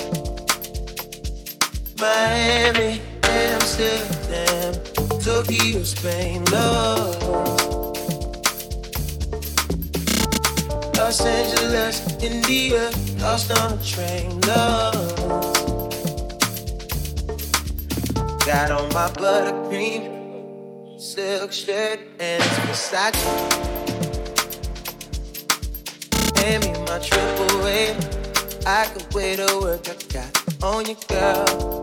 [1.97, 4.73] Miami, Amsterdam,
[5.21, 7.23] Tokyo, Spain, love.
[10.97, 15.15] Los Angeles, India, lost on a train, love.
[18.45, 23.72] Got on my buttercream silk shirt and it's Versace.
[26.93, 27.95] My triple A.
[28.67, 31.81] I could wait to work I got on you, girl.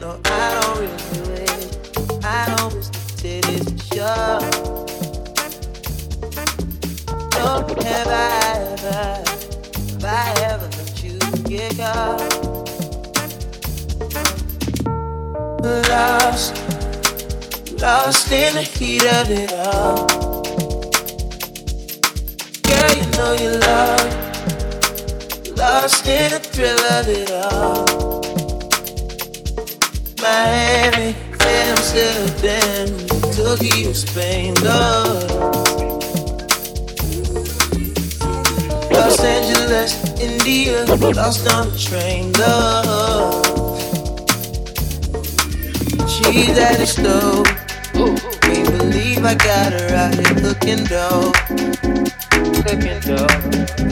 [0.00, 2.24] No, I don't really do it.
[2.24, 4.40] I don't miss the titties, sure.
[7.42, 8.18] Oh, have I
[8.72, 9.02] ever,
[9.92, 11.16] have I ever let you
[11.48, 12.20] get caught?
[15.88, 16.54] Lost,
[17.80, 20.09] lost in the heat of it all.
[23.20, 24.08] Know you love,
[25.56, 28.22] lost in the thrill of it all.
[30.22, 31.14] Miami,
[31.60, 32.86] Amsterdam,
[33.36, 35.30] Tokyo, Spain, love.
[38.90, 40.86] Los Angeles, India,
[41.20, 43.44] lost on a train, love.
[46.08, 48.39] She's at the stove.
[48.70, 51.32] Can't believe I got her out here cooking dough.
[52.62, 53.26] Cooking dough.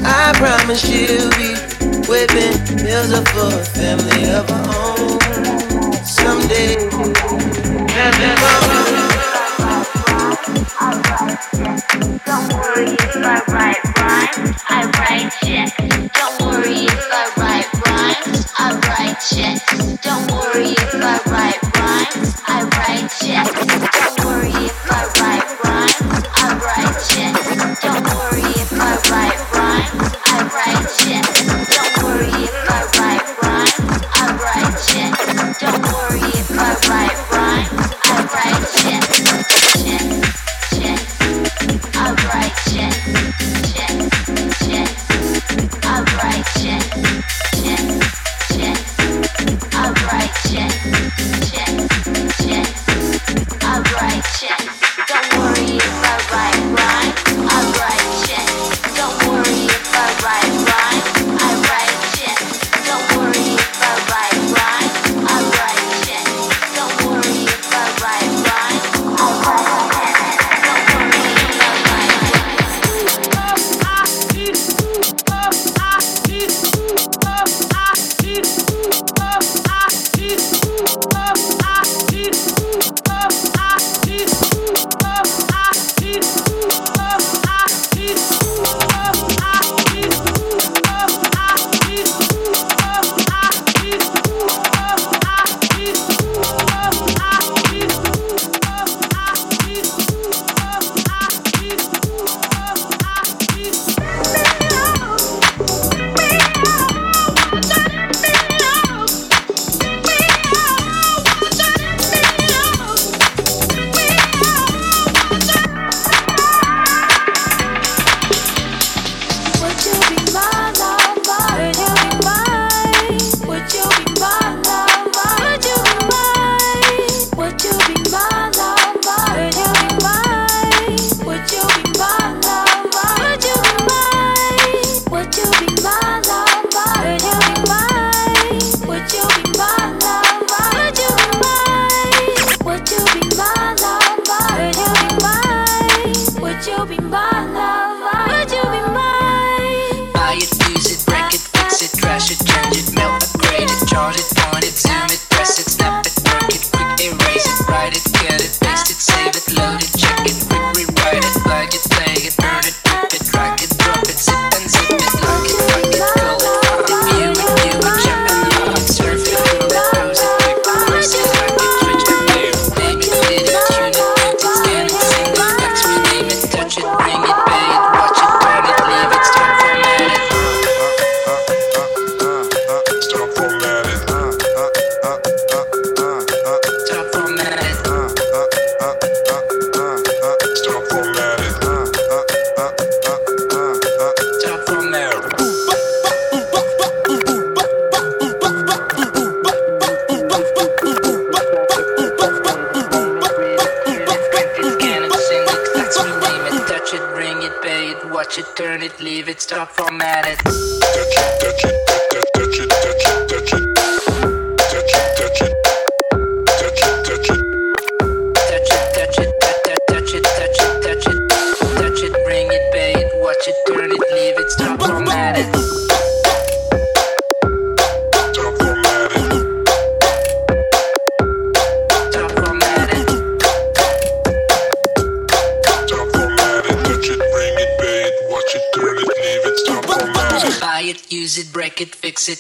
[0.07, 1.57] I promise she'll be
[2.07, 5.19] whipping meals up for a family of her own.
[6.05, 6.77] Someday.
[12.25, 15.75] Don't worry if I write rhymes, I write checks.
[16.15, 19.97] Don't worry if I write rhymes, I write checks.
[20.03, 24.18] Don't worry if I write rhymes, I write checks.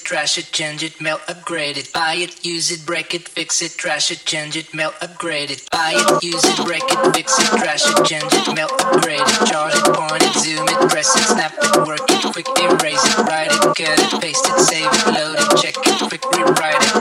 [0.09, 3.77] trash it, change it, melt, upgrade it, buy it, use it, break it, fix it,
[3.77, 7.45] trash it, change it, melt, upgrade it, buy it, use it, break it, fix it,
[7.61, 11.25] trash it, change it, melt, upgrade it, chart it, point it, zoom it, press it,
[11.29, 15.13] snap it, work it, quick erase it, write it, cut it, paste it, save it,
[15.13, 16.97] load it, check it, quick rewrite it.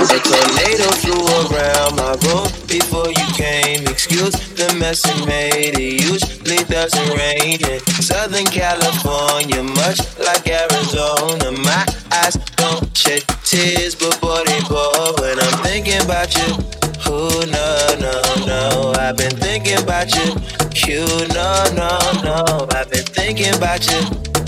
[0.00, 3.86] A tornado flew around my room before you came.
[3.86, 5.78] Excuse the mess it made.
[5.78, 11.50] It huge it doesn't rain in Southern California, much like Arizona.
[11.50, 16.54] My eyes don't shed tears, but body they pour when I'm thinking about you.
[17.10, 18.14] Ooh, no, no,
[18.46, 20.30] no, I've been thinking about you.
[20.86, 21.04] You,
[21.34, 24.00] no, no, no, I've been thinking about you.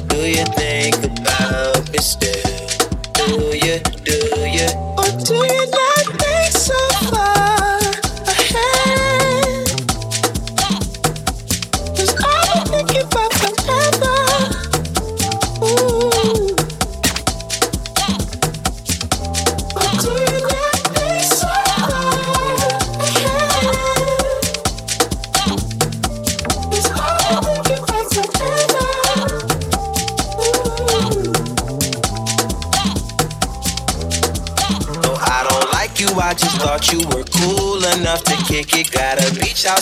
[0.07, 1.06] Do you think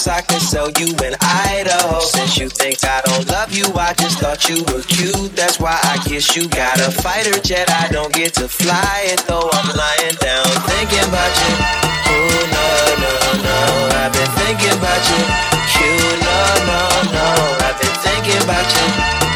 [0.04, 2.00] house I could sell you in Idaho.
[2.00, 5.34] Since you think I don't love you, I just thought you were cute.
[5.36, 7.70] That's why I guess you got a fighter jet.
[7.70, 9.48] I don't get to fly it though.
[9.52, 11.54] I'm lying down thinking about you.
[12.12, 12.68] Ooh, no,
[13.02, 13.14] no,
[13.44, 13.58] no.
[14.02, 15.20] I've been thinking about you.
[15.72, 16.80] Cute, no, no,
[17.12, 17.26] no.
[17.64, 19.33] I've been thinking about you.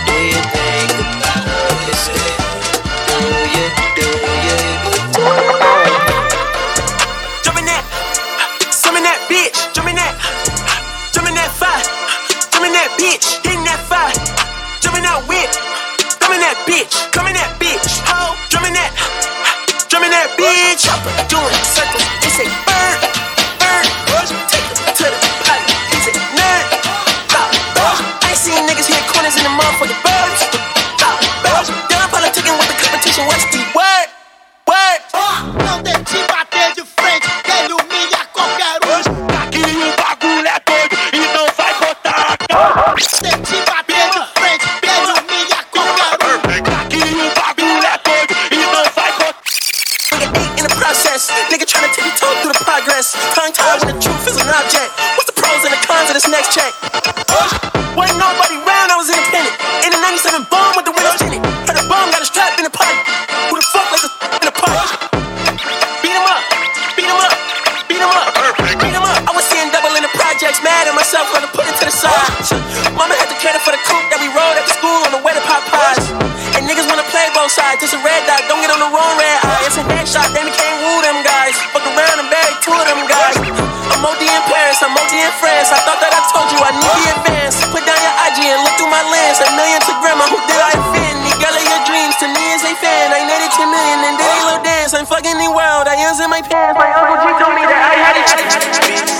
[95.08, 95.88] fucking the world.
[95.88, 96.76] I in my pants.
[96.76, 99.17] My uncle G told me that I had it.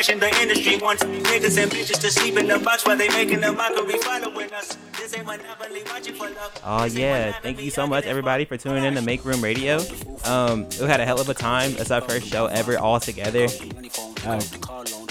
[0.00, 3.44] Crashing, the industry wants niggas and bitches to sleep in the box while they making
[3.44, 4.78] a mockery following us.
[4.96, 6.60] This ain't monopoly, watching for love.
[6.64, 9.78] Oh yeah, thank you so much everybody for tuning in to Make Room Radio.
[10.24, 11.72] Um, we had a hell of a time.
[11.72, 13.46] It's our first show ever all together.
[14.24, 14.40] Uh,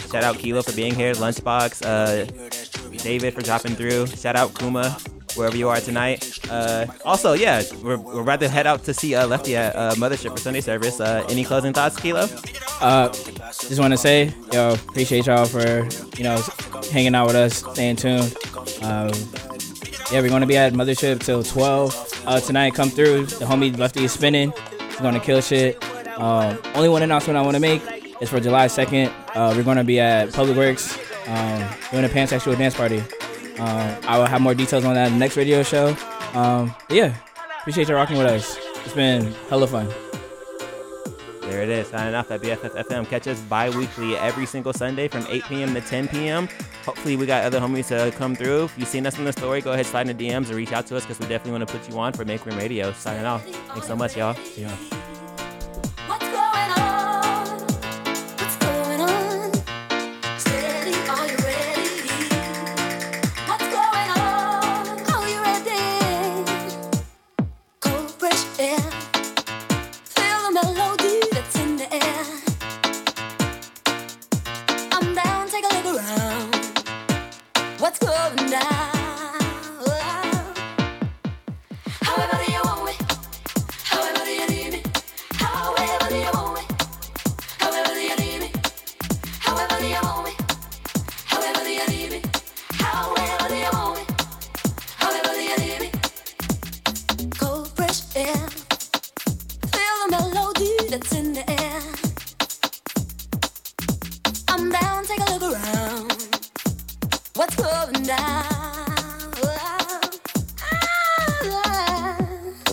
[0.09, 4.07] shout out Kilo for being here, Lunchbox, uh, David for dropping through.
[4.07, 4.97] Shout out Kuma
[5.35, 6.39] wherever you are tonight.
[6.49, 9.93] Uh, also, yeah, we're, we're about to head out to see uh, Lefty at uh,
[9.95, 10.99] Mothership for Sunday service.
[10.99, 12.27] Uh, any closing thoughts, Kilo?
[13.51, 16.41] Just want to say, yo, appreciate y'all for you know
[16.91, 18.35] hanging out with us, staying tuned.
[18.81, 19.11] Um,
[20.11, 22.73] yeah, we're gonna be at Mothership till 12 uh, tonight.
[22.75, 23.25] Come through.
[23.25, 24.53] The homie Lefty is spinning.
[24.87, 25.83] He's gonna kill shit.
[26.19, 27.81] Um, only one announcement I want to make
[28.21, 29.11] is for July 2nd.
[29.35, 30.97] Uh, we're gonna be at Public Works
[31.27, 32.99] um, doing a pansexual dance party.
[33.59, 35.95] Um, I will have more details on that in the next radio show.
[36.33, 37.15] Um, yeah,
[37.61, 38.57] appreciate y'all rocking with us.
[38.85, 40.08] It's been hella fun.
[41.59, 41.87] There it is.
[41.89, 43.09] Signing off at BFF FM.
[43.09, 45.73] Catch us bi-weekly every single Sunday from 8 p.m.
[45.73, 46.47] to 10 p.m.
[46.85, 48.63] Hopefully we got other homies to come through.
[48.63, 50.71] If you've seen us in the story, go ahead, slide in the DMs or reach
[50.71, 52.93] out to us because we definitely want to put you on for Make Room Radio.
[52.93, 53.45] Signing off.
[53.45, 54.35] Thanks so much, y'all.
[54.35, 54.98] See ya.